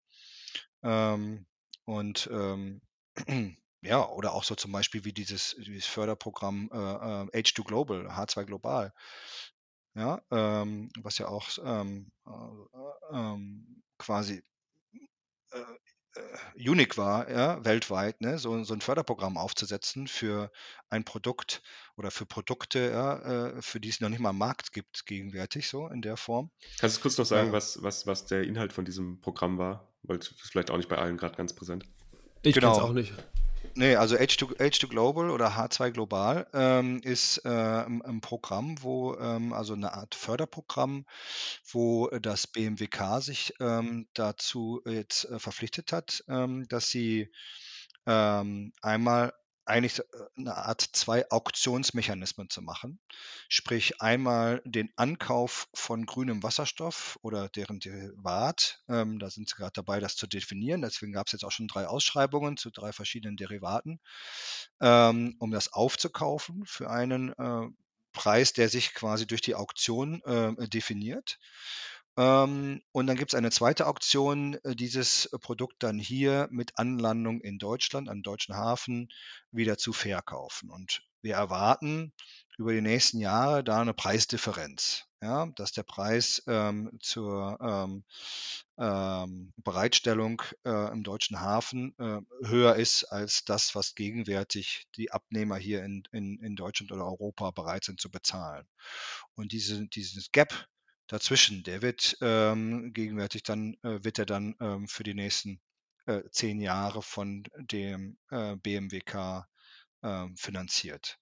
[0.82, 1.46] Ähm,
[1.86, 2.82] und ähm,
[3.82, 8.46] ja, oder auch so zum Beispiel wie dieses, dieses Förderprogramm äh, äh, H2 Global, H2
[8.46, 8.94] Global,
[9.94, 14.44] ja, ähm, was ja auch ähm, äh, ähm, quasi
[15.52, 15.62] äh,
[16.16, 20.52] äh, unique war, ja, weltweit, ne, so, so ein Förderprogramm aufzusetzen für
[20.90, 21.62] ein Produkt
[21.98, 25.68] oder für Produkte, ja, äh, für die es noch nicht mal einen Markt gibt, gegenwärtig,
[25.68, 26.52] so in der Form.
[26.80, 27.54] Kannst du kurz noch sagen, ja.
[27.54, 29.92] was, was, was der Inhalt von diesem Programm war?
[30.04, 31.86] Weil es vielleicht auch nicht bei allen gerade ganz präsent.
[32.44, 32.74] Ich genau.
[32.74, 33.14] kenne es auch nicht.
[33.78, 39.16] Nee, also H2, H2 Global oder H2 Global ähm, ist äh, ein, ein, Programm, wo,
[39.16, 41.06] ähm, also eine Art Förderprogramm,
[41.74, 47.30] wo das BMWK sich ähm, dazu jetzt äh, verpflichtet hat, ähm, dass sie
[48.06, 49.34] ähm, einmal
[49.66, 50.02] eigentlich
[50.38, 53.00] eine äh, Art zwei Auktionsmechanismen zu machen.
[53.50, 58.82] Sprich einmal den Ankauf von grünem Wasserstoff oder deren Derivat.
[58.88, 60.82] Ähm, da sind sie gerade dabei, das zu definieren.
[60.82, 64.00] Deswegen gab es jetzt auch schon drei Ausschreibungen zu drei verschiedenen Derivaten,
[64.82, 67.68] ähm, um das aufzukaufen für einen äh,
[68.12, 71.38] Preis, der sich quasi durch die Auktion äh, definiert.
[72.18, 76.78] Ähm, und dann gibt es eine zweite Auktion, äh, dieses äh, Produkt dann hier mit
[76.78, 79.10] Anlandung in Deutschland, am deutschen Hafen,
[79.52, 80.70] wieder zu verkaufen.
[80.70, 82.14] Und wir erwarten
[82.58, 88.06] über die nächsten Jahre da eine Preisdifferenz, ja, dass der Preis ähm, zur ähm,
[88.78, 95.58] ähm, Bereitstellung äh, im deutschen Hafen äh, höher ist als das, was gegenwärtig die Abnehmer
[95.58, 98.68] hier in, in, in Deutschland oder Europa bereit sind zu bezahlen.
[99.36, 100.68] Und diese, dieses Gap,
[101.08, 101.64] dazwischen.
[101.64, 105.62] Der wird ähm, gegenwärtig dann, äh, wird er dann ähm, für die nächsten
[106.06, 109.48] äh, zehn Jahre von dem äh, BMWK
[110.04, 111.20] ähm, finanziert.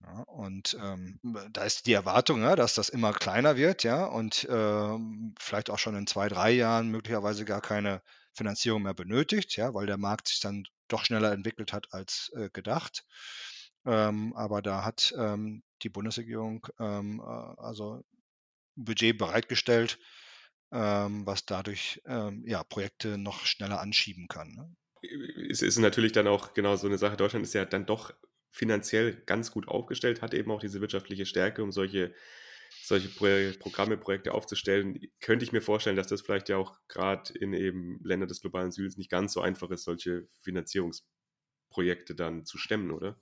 [0.00, 1.18] Ja, und ähm,
[1.50, 5.78] da ist die Erwartung, ja, dass das immer kleiner wird, ja, und ähm, vielleicht auch
[5.78, 8.00] schon in zwei, drei Jahren möglicherweise gar keine
[8.32, 12.48] Finanzierung mehr benötigt, ja, weil der Markt sich dann doch schneller entwickelt hat als äh,
[12.50, 13.04] gedacht.
[13.84, 18.04] Ähm, aber da hat ähm, die Bundesregierung ähm, äh, also
[18.84, 19.98] Budget bereitgestellt,
[20.72, 24.54] ähm, was dadurch ähm, ja, Projekte noch schneller anschieben kann.
[24.54, 24.76] Ne?
[25.50, 27.16] Es ist natürlich dann auch genau so eine Sache.
[27.16, 28.12] Deutschland ist ja dann doch
[28.50, 32.14] finanziell ganz gut aufgestellt, hat eben auch diese wirtschaftliche Stärke, um solche,
[32.82, 33.26] solche Pro
[33.60, 35.00] Programme, Projekte aufzustellen.
[35.20, 38.72] Könnte ich mir vorstellen, dass das vielleicht ja auch gerade in eben Ländern des globalen
[38.72, 43.20] Südens nicht ganz so einfach ist, solche Finanzierungsprojekte dann zu stemmen, oder?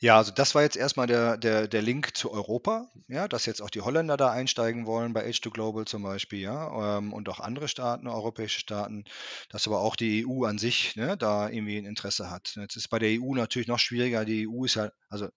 [0.00, 3.62] Ja, also das war jetzt erstmal der, der, der Link zu Europa, ja, dass jetzt
[3.62, 7.40] auch die Holländer da einsteigen wollen, bei H2 Global zum Beispiel, ja, ähm, und auch
[7.40, 9.04] andere Staaten, europäische Staaten,
[9.50, 12.54] dass aber auch die EU an sich ne, da irgendwie ein Interesse hat.
[12.56, 14.24] Jetzt ist bei der EU natürlich noch schwieriger.
[14.24, 15.28] Die EU ist ja, also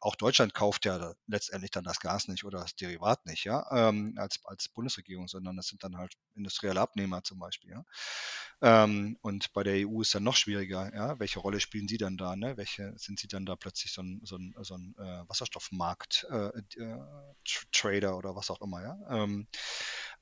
[0.00, 4.14] auch Deutschland kauft ja letztendlich dann das Gas nicht oder das Derivat nicht, ja, ähm,
[4.18, 7.84] als, als Bundesregierung, sondern das sind dann halt industrielle Abnehmer zum Beispiel, ja.
[8.60, 11.18] Ähm, und bei der EU ist dann noch schwieriger, ja.
[11.18, 12.56] Welche Rolle spielen sie dann da, ne?
[12.56, 18.10] Welche sind sie dann da plötzlich so ein, so ein, so ein äh, Wasserstoffmarkt-Trader äh,
[18.10, 18.98] äh, oder was auch immer, ja.
[19.10, 19.46] Ähm,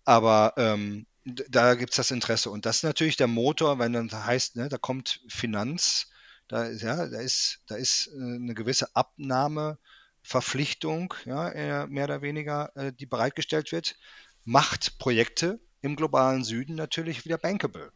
[0.05, 2.51] aber ähm, da gibt es das Interesse.
[2.51, 6.09] Und das ist natürlich der Motor, wenn dann heißt, ne, da kommt Finanz
[6.53, 12.77] da, ja, da ist, da ist äh, eine gewisse Abnahmeverpflichtung, ja, äh, mehr oder weniger,
[12.77, 13.97] äh, die bereitgestellt wird,
[14.45, 17.91] macht Projekte im globalen Süden natürlich wieder bankable.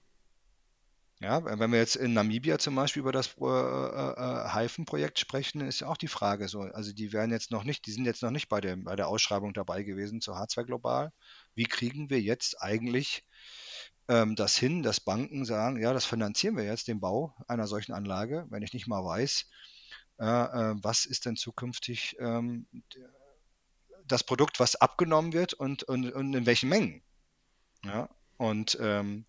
[1.20, 4.48] Ja, wenn wir jetzt in Namibia zum Beispiel über das äh, äh,
[5.18, 6.60] sprechen, ist ja auch die Frage so.
[6.60, 9.08] Also die werden jetzt noch nicht, die sind jetzt noch nicht bei der, bei der
[9.08, 11.12] Ausschreibung dabei gewesen zur H2 Global.
[11.54, 13.26] Wie kriegen wir jetzt eigentlich
[14.08, 17.92] ähm, das hin, dass Banken sagen, ja, das finanzieren wir jetzt, den Bau einer solchen
[17.92, 19.46] Anlage, wenn ich nicht mal weiß,
[20.18, 22.66] äh, was ist denn zukünftig ähm,
[24.06, 27.02] das Produkt, was abgenommen wird und, und, und in welchen Mengen.
[27.84, 29.26] Ja, und, ähm,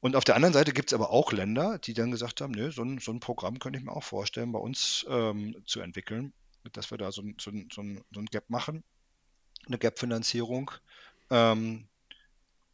[0.00, 2.70] und auf der anderen Seite gibt es aber auch Länder, die dann gesagt haben, nö,
[2.70, 6.32] so ein, so ein Programm könnte ich mir auch vorstellen, bei uns ähm, zu entwickeln,
[6.72, 8.84] dass wir da so, so, so, ein, so ein Gap machen,
[9.66, 10.70] eine Gap-Finanzierung
[11.30, 11.88] ähm,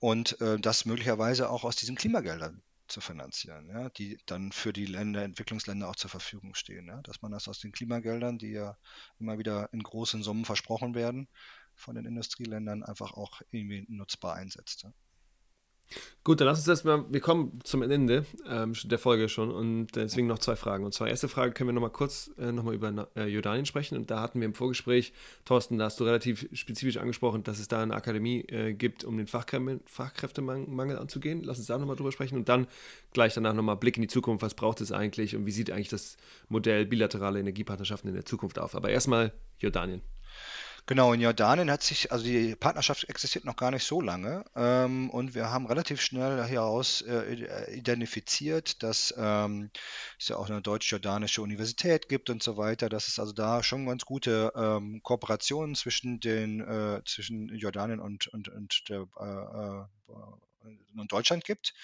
[0.00, 4.86] und äh, das möglicherweise auch aus diesen Klimageldern zu finanzieren, ja, die dann für die
[4.86, 6.86] Länder, Entwicklungsländer auch zur Verfügung stehen.
[6.86, 8.78] Ja, dass man das aus den Klimageldern, die ja
[9.18, 11.28] immer wieder in großen Summen versprochen werden,
[11.74, 14.84] von den Industrieländern einfach auch irgendwie nutzbar einsetzt.
[14.84, 14.92] Ja.
[16.24, 20.26] Gut, dann lass uns erstmal, wir kommen zum Ende ähm, der Folge schon und deswegen
[20.26, 20.84] noch zwei Fragen.
[20.84, 23.96] Und zwar, erste Frage, können wir nochmal kurz äh, nochmal über äh, Jordanien sprechen.
[23.96, 25.14] Und da hatten wir im Vorgespräch,
[25.46, 29.16] Thorsten, da hast du relativ spezifisch angesprochen, dass es da eine Akademie äh, gibt, um
[29.16, 31.42] den Fachkrä Fachkräftemangel anzugehen.
[31.44, 32.66] Lass uns da nochmal drüber sprechen und dann
[33.14, 34.42] gleich danach nochmal Blick in die Zukunft.
[34.42, 36.18] Was braucht es eigentlich und wie sieht eigentlich das
[36.50, 38.74] Modell bilaterale Energiepartnerschaften in der Zukunft auf?
[38.74, 40.02] Aber erstmal Jordanien.
[40.88, 45.10] Genau, in Jordanien hat sich, also die Partnerschaft existiert noch gar nicht so lange ähm,
[45.10, 49.70] und wir haben relativ schnell heraus äh, identifiziert, dass ähm,
[50.18, 53.84] es ja auch eine deutsch-jordanische Universität gibt und so weiter, dass es also da schon
[53.84, 60.70] ganz gute ähm, Kooperationen zwischen den äh, zwischen Jordanien und, und, und, der, äh, äh
[60.96, 61.74] und Deutschland gibt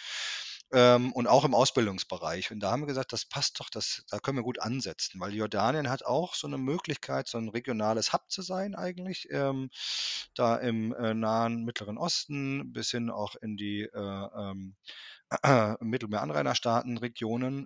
[0.74, 2.50] ähm, und auch im Ausbildungsbereich.
[2.50, 5.32] Und da haben wir gesagt, das passt doch, das, da können wir gut ansetzen, weil
[5.32, 9.70] Jordanien hat auch so eine Möglichkeit, so ein regionales Hub zu sein eigentlich, ähm,
[10.34, 14.74] da im äh, nahen Mittleren Osten bis hin auch in die äh, ähm,
[15.42, 16.98] äh, Mittelmeeranrainerstaaten,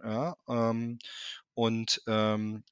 [0.05, 0.99] Ja, ähm,
[1.55, 2.63] und ähm,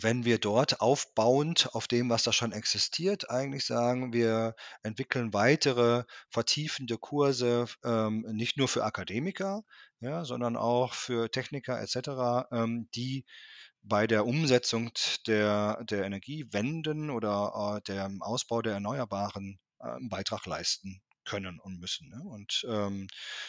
[0.00, 6.04] wenn wir dort aufbauend auf dem, was da schon existiert, eigentlich sagen, wir entwickeln weitere
[6.30, 9.62] vertiefende Kurse, ähm, nicht nur für Akademiker,
[10.00, 13.24] ja, sondern auch für Techniker etc., ähm, die
[13.82, 14.90] bei der Umsetzung
[15.26, 21.78] der, der Energiewenden oder äh, dem Ausbau der Erneuerbaren äh, einen Beitrag leisten können und
[21.78, 22.08] müssen.
[22.08, 22.22] Ne?
[22.24, 23.06] Und ähm,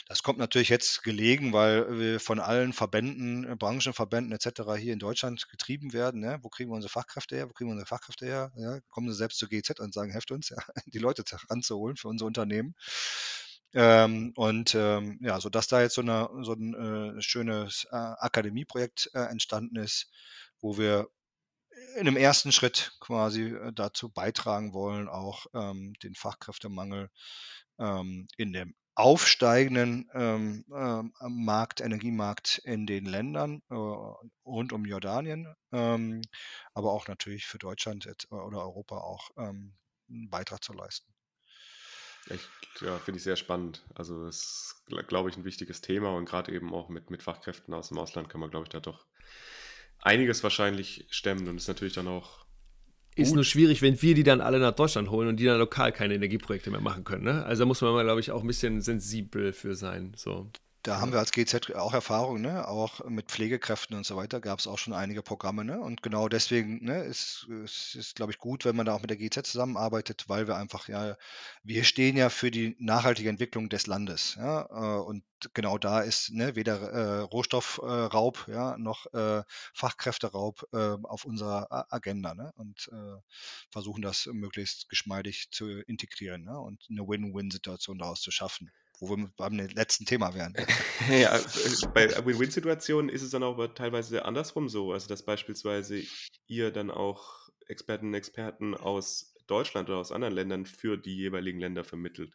[0.07, 4.61] das kommt natürlich jetzt gelegen, weil wir von allen Verbänden, äh, Branchenverbänden etc.
[4.77, 6.19] hier in Deutschland getrieben werden.
[6.19, 6.39] Ne?
[6.41, 7.49] Wo kriegen wir unsere Fachkräfte her?
[7.49, 8.51] Wo kriegen wir unsere Fachkräfte her?
[8.57, 8.79] Ja?
[8.89, 10.57] Kommen sie selbst zur GZ und sagen, helft uns, ja?
[10.87, 12.75] die Leute ranzuholen für unser Unternehmen.
[13.73, 17.95] Ähm, und ähm, ja, so dass da jetzt so, eine, so ein äh, schönes äh,
[17.95, 20.09] Akademieprojekt äh, entstanden ist,
[20.59, 21.07] wo wir
[21.95, 27.09] in einem ersten Schritt quasi äh, dazu beitragen wollen, auch ähm, den Fachkräftemangel
[27.79, 33.75] ähm, in dem aufsteigenden ähm, ähm, Markt, Energiemarkt in den Ländern äh,
[34.45, 36.21] rund um Jordanien, ähm,
[36.73, 39.73] aber auch natürlich für Deutschland oder Europa auch ähm,
[40.09, 41.13] einen Beitrag zu leisten.
[42.29, 42.41] Ich,
[42.81, 43.85] ja, finde ich sehr spannend.
[43.95, 47.73] Also es ist, glaube ich, ein wichtiges Thema und gerade eben auch mit, mit Fachkräften
[47.73, 49.05] aus dem Ausland kann man, glaube ich, da doch
[49.99, 52.45] einiges wahrscheinlich stemmen und ist natürlich dann auch
[53.19, 55.91] ist nur schwierig, wenn wir die dann alle nach Deutschland holen und die dann lokal
[55.91, 57.23] keine Energieprojekte mehr machen können.
[57.23, 57.45] Ne?
[57.45, 60.13] Also da muss man mal, glaube ich, auch ein bisschen sensibel für sein.
[60.15, 60.49] So.
[60.83, 62.67] Da haben wir als GZ auch Erfahrung, ne?
[62.67, 65.79] Auch mit Pflegekräften und so weiter gab es auch schon einige Programme, ne?
[65.79, 69.09] Und genau deswegen, ne, ist, ist, ist glaube ich, gut, wenn man da auch mit
[69.09, 71.17] der GZ zusammenarbeitet, weil wir einfach, ja,
[71.63, 75.23] wir stehen ja für die nachhaltige Entwicklung des Landes, ja, äh, und
[75.53, 81.67] genau da ist ne, weder äh, Rohstoffraub, äh, ja, noch äh, Fachkräfteraub äh, auf unserer
[81.93, 82.53] Agenda, ne?
[82.55, 83.19] Und äh,
[83.69, 86.57] versuchen das möglichst geschmeidig zu integrieren, ne?
[86.59, 90.53] Und eine Win-Win-Situation daraus zu schaffen wo wir beim letzten Thema wären.
[91.09, 91.41] ja, äh,
[91.93, 96.03] bei Win-Win-Situationen ist es dann auch teilweise andersrum so, also dass beispielsweise
[96.47, 101.59] ihr dann auch Experten und Experten aus Deutschland oder aus anderen Ländern für die jeweiligen
[101.59, 102.33] Länder vermittelt.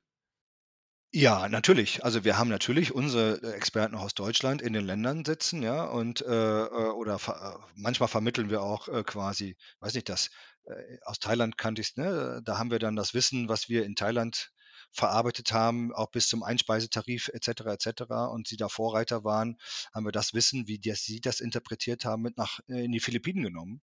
[1.16, 2.04] Ja, natürlich.
[2.04, 6.22] Also wir haben natürlich unsere äh, Experten aus Deutschland in den Ländern sitzen, ja, und
[6.22, 10.30] äh, äh oder ver manchmal vermitteln wir auch äh, quasi, weiß nicht, das
[10.64, 12.42] äh, aus Thailand kannte ich es, ne?
[12.44, 14.50] Da haben wir dann das Wissen, was wir in Thailand
[14.92, 17.48] verarbeitet haben, auch bis zum Einspeisetarif etc.
[17.66, 18.02] etc.
[18.32, 19.58] und sie da Vorreiter waren,
[19.92, 23.00] haben wir das Wissen, wie die, sie das interpretiert haben, mit nach äh, in die
[23.00, 23.80] Philippinen genommen.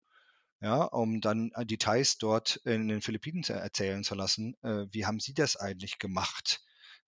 [0.62, 4.56] Ja, um dann äh, Details dort in den Philippinen erzählen zu lassen.
[4.62, 6.62] Äh, wie haben Sie das eigentlich gemacht?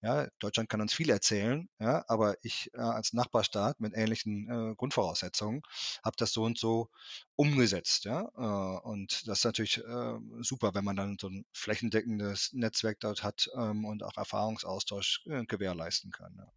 [0.03, 4.75] Ja, Deutschland kann uns viel erzählen, ja, aber ich äh, als Nachbarstaat mit ähnlichen äh,
[4.75, 5.61] Grundvoraussetzungen
[6.03, 6.89] habe das so und so
[7.37, 8.03] umgesetzt.
[8.03, 12.99] Ja, äh, und das ist natürlich äh, super, wenn man dann so ein flächendeckendes Netzwerk
[12.99, 16.35] dort hat ähm, und auch Erfahrungsaustausch äh, gewährleisten kann.
[16.37, 16.51] Ja.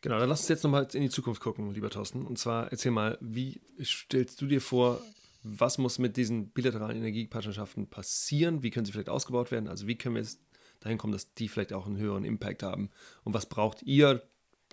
[0.00, 2.24] Genau, dann lass uns jetzt nochmal in die Zukunft gucken, lieber Thorsten.
[2.24, 5.02] Und zwar erzähl mal, wie stellst du dir vor,
[5.42, 8.62] was muss mit diesen bilateralen Energiepartnerschaften passieren?
[8.62, 9.68] Wie können sie vielleicht ausgebaut werden?
[9.68, 10.38] Also wie können wir es
[10.80, 12.90] dahin kommen, dass die vielleicht auch einen höheren Impact haben.
[13.24, 14.22] Und was braucht ihr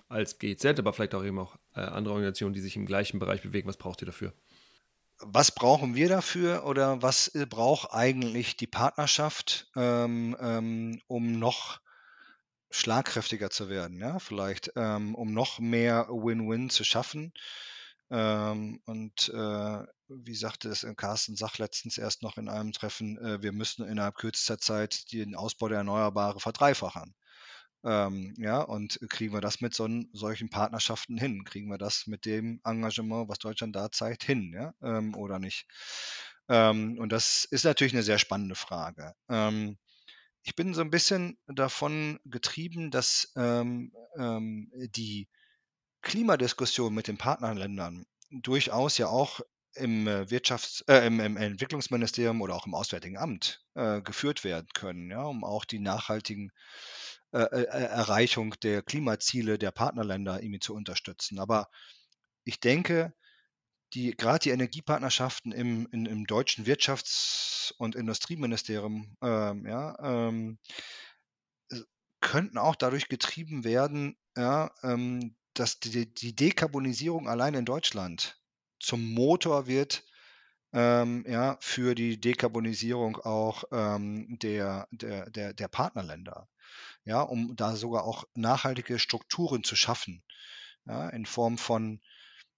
[0.08, 3.42] als GEZ, aber vielleicht auch eben auch äh, andere Organisationen, die sich im gleichen Bereich
[3.42, 3.68] bewegen.
[3.68, 4.32] Was braucht ihr dafür?
[5.20, 11.80] Was brauchen wir dafür oder was braucht eigentlich die Partnerschaft, ähm, ähm, um noch
[12.70, 17.32] schlagkräftiger zu werden, ja, vielleicht, ähm, um noch mehr Win-Win zu schaffen?
[18.10, 23.18] Ähm, und äh, wie sagte es äh, Carsten Sach letztens erst noch in einem Treffen,
[23.18, 27.14] äh, wir müssen innerhalb kürzester Zeit den Ausbau der Erneuerbare verdreifachen.
[27.84, 31.44] Ähm, ja, und kriegen wir das mit so, solchen Partnerschaften hin?
[31.44, 35.66] Kriegen wir das mit dem Engagement, was Deutschland da zeigt, hin, ja, ähm, oder nicht?
[36.48, 39.14] Ähm, und das ist natürlich eine sehr spannende Frage.
[39.28, 39.78] Ähm,
[40.42, 45.28] ich bin so ein bisschen davon getrieben, dass ähm, ähm, die
[46.02, 49.40] Klimadiskussion mit den Partnerländern durchaus ja auch
[49.74, 54.68] im äh, Wirtschafts-, äh, im, im Entwicklungsministerium oder auch im Auswärtigen Amt äh, geführt werden
[54.74, 56.50] können, ja, um auch die nachhaltigen
[57.32, 61.38] äh, äh, Erreichung der Klimaziele der Partnerländer irgendwie zu unterstützen.
[61.38, 61.68] Aber
[62.44, 63.12] ich denke,
[63.94, 70.58] die, gerade die Energiepartnerschaften im, in, im deutschen Wirtschafts- und Industrieministerium ähm, ja, ähm,
[72.20, 78.40] könnten auch dadurch getrieben werden, ja, ähm, dass die, die Dekarbonisierung allein in Deutschland
[78.80, 80.04] zum Motor wird
[80.72, 86.48] ähm, ja, für die Dekarbonisierung auch ähm, der, der, der, der Partnerländer,
[87.04, 90.22] ja, um da sogar auch nachhaltige Strukturen zu schaffen,
[90.86, 92.00] ja, in Form von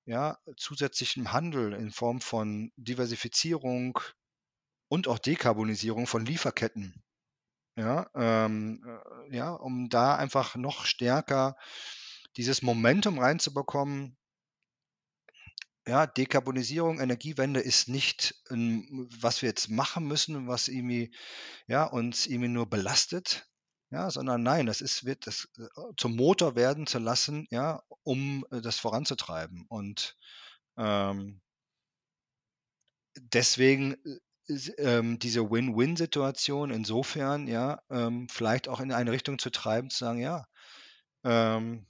[0.07, 4.01] ja, zusätzlichem Handel, in Form von Diversifizierung
[4.89, 7.03] und auch Dekarbonisierung von Lieferketten.
[7.77, 11.57] Ja, ähm, äh, ja, um da einfach noch stärker
[12.37, 14.17] dieses Momentum reinzubekommen,
[15.87, 21.11] ja, Dekarbonisierung, Energiewende ist nicht, ähm, was wir jetzt machen müssen, was irgendwie,
[21.67, 23.47] ja, uns irgendwie nur belastet,
[23.91, 25.67] ja, sondern nein, das ist, wird das äh,
[25.97, 29.67] zum Motor werden zu lassen, ja, um äh, das voranzutreiben.
[29.69, 30.17] Und
[30.77, 31.41] ähm,
[33.17, 39.91] deswegen äh, ähm, diese Win-Win-Situation insofern, ja, ähm, vielleicht auch in eine Richtung zu treiben,
[39.91, 40.47] zu sagen, ja,
[41.25, 41.87] ähm,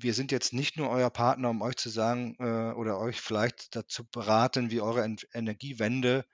[0.00, 3.74] wir sind jetzt nicht nur euer Partner, um euch zu sagen äh, oder euch vielleicht
[3.76, 6.24] dazu beraten, wie eure en Energiewende,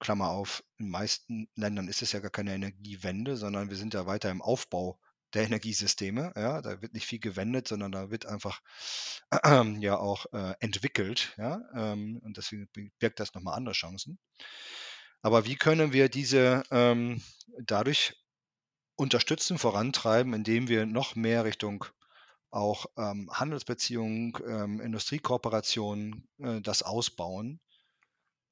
[0.00, 3.92] Klammer auf, in den meisten Ländern ist es ja gar keine Energiewende, sondern wir sind
[3.92, 4.98] ja weiter im Aufbau
[5.34, 6.32] der Energiesysteme.
[6.36, 8.60] Ja, da wird nicht viel gewendet, sondern da wird einfach
[9.30, 11.34] äh, ja auch äh, entwickelt.
[11.36, 12.68] Ja, ähm, und deswegen
[12.98, 14.18] birgt das nochmal andere Chancen.
[15.22, 17.22] Aber wie können wir diese ähm,
[17.62, 18.14] dadurch
[19.00, 21.86] unterstützen, vorantreiben, indem wir noch mehr Richtung
[22.50, 27.60] auch ähm, Handelsbeziehungen, ähm, Industriekooperationen äh, das ausbauen.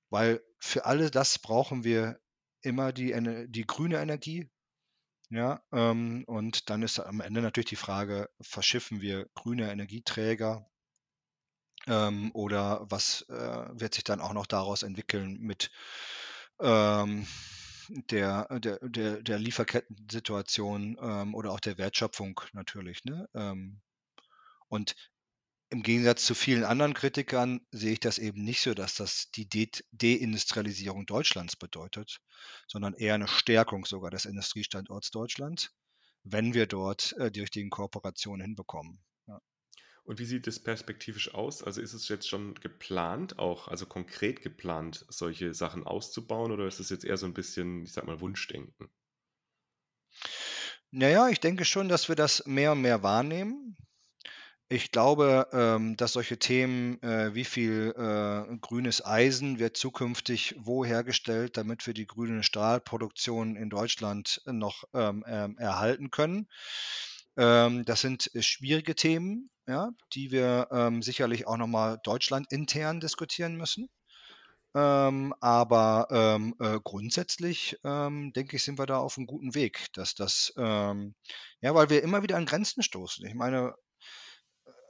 [0.09, 2.18] Weil für alle das brauchen wir
[2.62, 3.14] immer die,
[3.49, 4.49] die grüne Energie.
[5.28, 10.66] Ja, ähm, und dann ist am Ende natürlich die Frage, verschiffen wir grüne Energieträger
[11.86, 15.70] ähm, oder was äh, wird sich dann auch noch daraus entwickeln mit
[16.61, 17.26] ähm,
[17.89, 23.05] der, der, der, der Lieferkettensituation ähm, oder auch der Wertschöpfung natürlich.
[23.05, 23.28] Ne?
[23.34, 23.80] Ähm,
[24.68, 24.95] und
[25.70, 29.47] im Gegensatz zu vielen anderen Kritikern sehe ich das eben nicht so, dass das die
[29.49, 32.20] De Deindustrialisierung Deutschlands bedeutet,
[32.66, 35.70] sondern eher eine Stärkung sogar des Industriestandorts Deutschland,
[36.24, 39.03] wenn wir dort äh, die richtigen Kooperationen hinbekommen.
[40.09, 41.62] Und wie sieht es perspektivisch aus?
[41.62, 46.80] Also ist es jetzt schon geplant, auch, also konkret geplant, solche Sachen auszubauen oder ist
[46.80, 48.88] es jetzt eher so ein bisschen, ich sag mal, Wunschdenken?
[50.90, 53.76] Naja, ich denke schon, dass wir das mehr und mehr wahrnehmen.
[54.70, 60.86] Ich glaube, ähm, dass solche Themen, äh, wie viel äh, grünes Eisen wird zukünftig wo
[60.86, 66.48] hergestellt, damit wir die grüne Stahlproduktion in Deutschland noch ähm, ähm, erhalten können.
[67.39, 73.01] Ähm, das sind äh, schwierige Themen, ja, die wir ähm, sicherlich auch nochmal Deutschland intern
[73.01, 73.89] diskutieren müssen.
[74.74, 79.86] Ähm, aber ähm, äh, grundsätzlich ähm, denke ich, sind wir da auf einem guten Weg,
[79.95, 81.14] dass das, ähm,
[81.61, 83.24] ja, weil wir immer wieder an Grenzen stoßen.
[83.26, 83.74] Ich meine,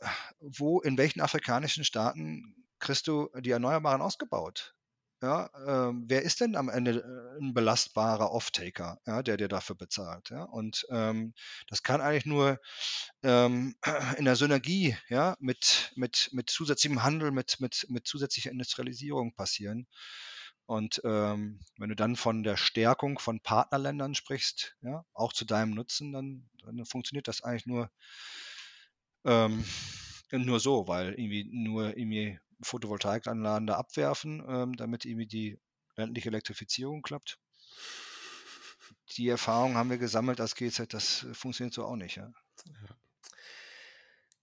[0.00, 0.08] äh,
[0.40, 4.74] wo, in welchen afrikanischen Staaten kriegst du die Erneuerbaren ausgebaut?
[5.20, 9.74] Ja, ähm, wer ist denn am Ende äh, ein belastbarer Off-Taker, ja, der dir dafür
[9.74, 10.30] bezahlt?
[10.30, 10.44] Ja?
[10.44, 11.34] Und ähm,
[11.66, 12.60] das kann eigentlich nur
[13.24, 13.74] ähm,
[14.16, 19.88] in der Synergie ja, mit, mit, mit zusätzlichem Handel, mit, mit, mit zusätzlicher Industrialisierung passieren.
[20.66, 25.70] Und ähm, wenn du dann von der Stärkung von Partnerländern sprichst, ja, auch zu deinem
[25.70, 27.90] Nutzen, dann, dann funktioniert das eigentlich nur,
[29.24, 29.64] ähm,
[30.30, 35.60] nur so, weil irgendwie nur irgendwie Photovoltaikanlagen da abwerfen, ähm, damit irgendwie die
[35.96, 37.38] ländliche Elektrifizierung klappt.
[39.16, 42.16] Die Erfahrung haben wir gesammelt als GZ, das funktioniert so auch nicht.
[42.16, 42.32] Ja.
[42.66, 42.96] Ja.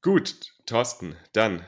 [0.01, 1.65] Gut, Thorsten, dann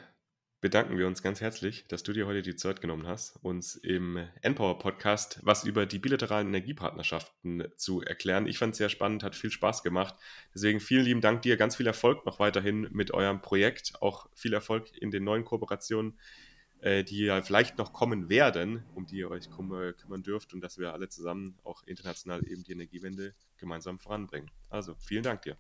[0.67, 4.19] bedanken wir uns ganz herzlich, dass du dir heute die Zeit genommen hast, uns im
[4.41, 8.47] Npower Podcast was über die bilateralen Energiepartnerschaften zu erklären.
[8.47, 10.15] Ich fand es sehr spannend, hat viel Spaß gemacht.
[10.53, 14.51] Deswegen vielen lieben Dank dir, ganz viel Erfolg noch weiterhin mit eurem Projekt, auch viel
[14.53, 16.19] Erfolg in den neuen Kooperationen,
[16.81, 20.77] äh, die ja vielleicht noch kommen werden, um die ihr euch kümmern dürft und dass
[20.77, 24.51] wir alle zusammen auch international eben die Energiewende gemeinsam voranbringen.
[24.69, 25.55] Also vielen Dank dir.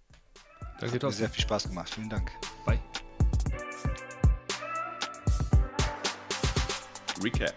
[0.81, 1.93] Danke, Hat mir sehr viel Spaß gemacht.
[1.93, 2.29] Vielen Dank.
[2.65, 2.81] Bye.
[7.23, 7.55] Recap.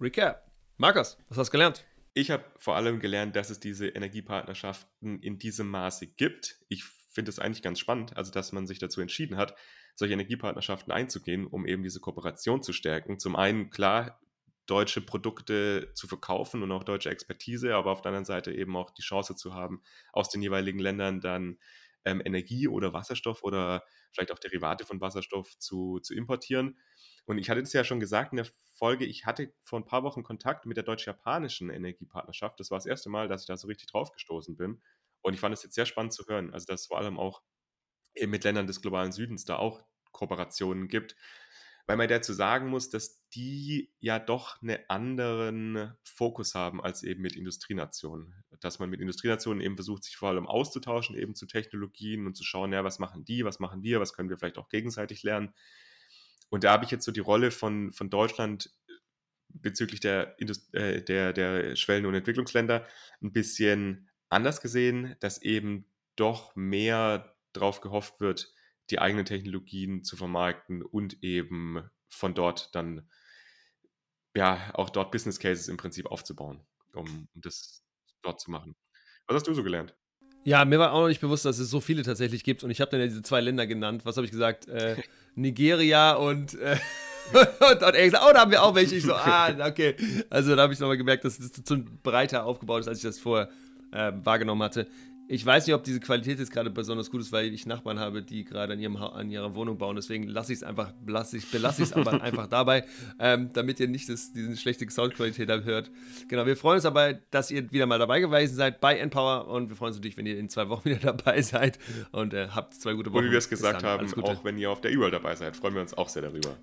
[0.00, 0.46] Recap.
[0.76, 1.84] Markus, was hast du gelernt?
[2.14, 6.58] Ich habe vor allem gelernt, dass es diese Energiepartnerschaften in diesem Maße gibt.
[6.68, 9.56] Ich finde es eigentlich ganz spannend, also dass man sich dazu entschieden hat,
[9.96, 13.18] solche Energiepartnerschaften einzugehen, um eben diese Kooperation zu stärken.
[13.18, 14.20] Zum einen, klar,
[14.66, 18.90] deutsche Produkte zu verkaufen und auch deutsche Expertise, aber auf der anderen Seite eben auch
[18.90, 19.82] die Chance zu haben,
[20.12, 21.58] aus den jeweiligen Ländern dann
[22.04, 26.78] ähm, Energie oder Wasserstoff oder vielleicht auch Derivate von Wasserstoff zu, zu importieren.
[27.24, 30.02] Und ich hatte es ja schon gesagt in der Folge, ich hatte vor ein paar
[30.02, 32.58] Wochen Kontakt mit der deutsch-japanischen Energiepartnerschaft.
[32.58, 34.82] Das war das erste Mal, dass ich da so richtig drauf gestoßen bin.
[35.20, 36.52] Und ich fand es jetzt sehr spannend zu hören.
[36.52, 37.42] Also, dass es vor allem auch
[38.20, 41.16] mit Ländern des globalen Südens da auch Kooperationen gibt.
[41.86, 47.22] Weil man dazu sagen muss, dass die ja doch einen anderen Fokus haben als eben
[47.22, 48.44] mit Industrienationen.
[48.60, 52.44] Dass man mit Industrienationen eben versucht, sich vor allem auszutauschen, eben zu Technologien und zu
[52.44, 55.52] schauen, ja, was machen die, was machen wir, was können wir vielleicht auch gegenseitig lernen.
[56.50, 58.92] Und da habe ich jetzt so die Rolle von, von Deutschland äh,
[59.48, 62.86] bezüglich der, Indust äh, der, der Schwellen- und Entwicklungsländer
[63.22, 68.52] ein bisschen anders gesehen, dass eben doch mehr darauf gehofft wird,
[68.92, 73.08] die eigenen Technologien zu vermarkten und eben von dort dann
[74.36, 76.60] ja auch dort Business Cases im Prinzip aufzubauen,
[76.92, 77.82] um, um das
[78.22, 78.76] dort zu machen.
[79.26, 79.96] Was hast du so gelernt?
[80.44, 82.64] Ja, mir war auch noch nicht bewusst, dass es so viele tatsächlich gibt.
[82.64, 84.04] Und ich habe dann ja diese zwei Länder genannt.
[84.04, 84.68] Was habe ich gesagt?
[84.68, 84.96] Äh,
[85.36, 86.76] Nigeria und, äh,
[87.32, 88.96] und, und er gesagt, oh, da haben wir auch welche.
[88.96, 89.94] Ich so, ah, okay.
[90.30, 93.20] Also da habe ich nochmal gemerkt, dass es zu breiter aufgebaut ist, als ich das
[93.20, 93.50] vorher
[93.92, 94.88] äh, wahrgenommen hatte.
[95.32, 98.22] Ich weiß nicht, ob diese Qualität jetzt gerade besonders gut ist, weil ich Nachbarn habe,
[98.22, 99.96] die gerade an, an ihrer Wohnung bauen.
[99.96, 100.92] Deswegen lasse ich es einfach,
[101.32, 102.84] ich, belasse ich es aber einfach dabei,
[103.18, 105.90] ähm, damit ihr nicht das, diese schlechte Soundqualität hört.
[106.28, 109.70] Genau, wir freuen uns aber, dass ihr wieder mal dabei gewesen seid bei Empower und
[109.70, 111.78] wir freuen uns natürlich, wenn ihr in zwei Wochen wieder dabei seid
[112.10, 113.20] und äh, habt zwei gute Wochen.
[113.20, 115.72] Und wie wir es gesagt haben, auch wenn ihr auf der E-World dabei seid, freuen
[115.72, 116.58] wir uns auch sehr darüber.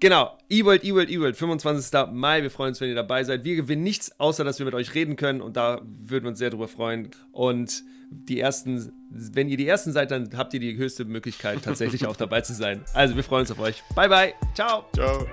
[0.00, 2.10] Genau, eWorld, eWorld, eWorld, 25.
[2.12, 2.42] Mai.
[2.42, 3.44] Wir freuen uns, wenn ihr dabei seid.
[3.44, 6.38] Wir gewinnen nichts, außer dass wir mit euch reden können und da würden wir uns
[6.38, 7.10] sehr drüber freuen.
[7.32, 12.06] Und die ersten, wenn ihr die ersten seid, dann habt ihr die höchste Möglichkeit, tatsächlich
[12.06, 12.80] auch dabei zu sein.
[12.94, 13.82] Also, wir freuen uns auf euch.
[13.94, 14.34] Bye, bye.
[14.54, 14.86] Ciao.
[14.94, 15.26] Ciao.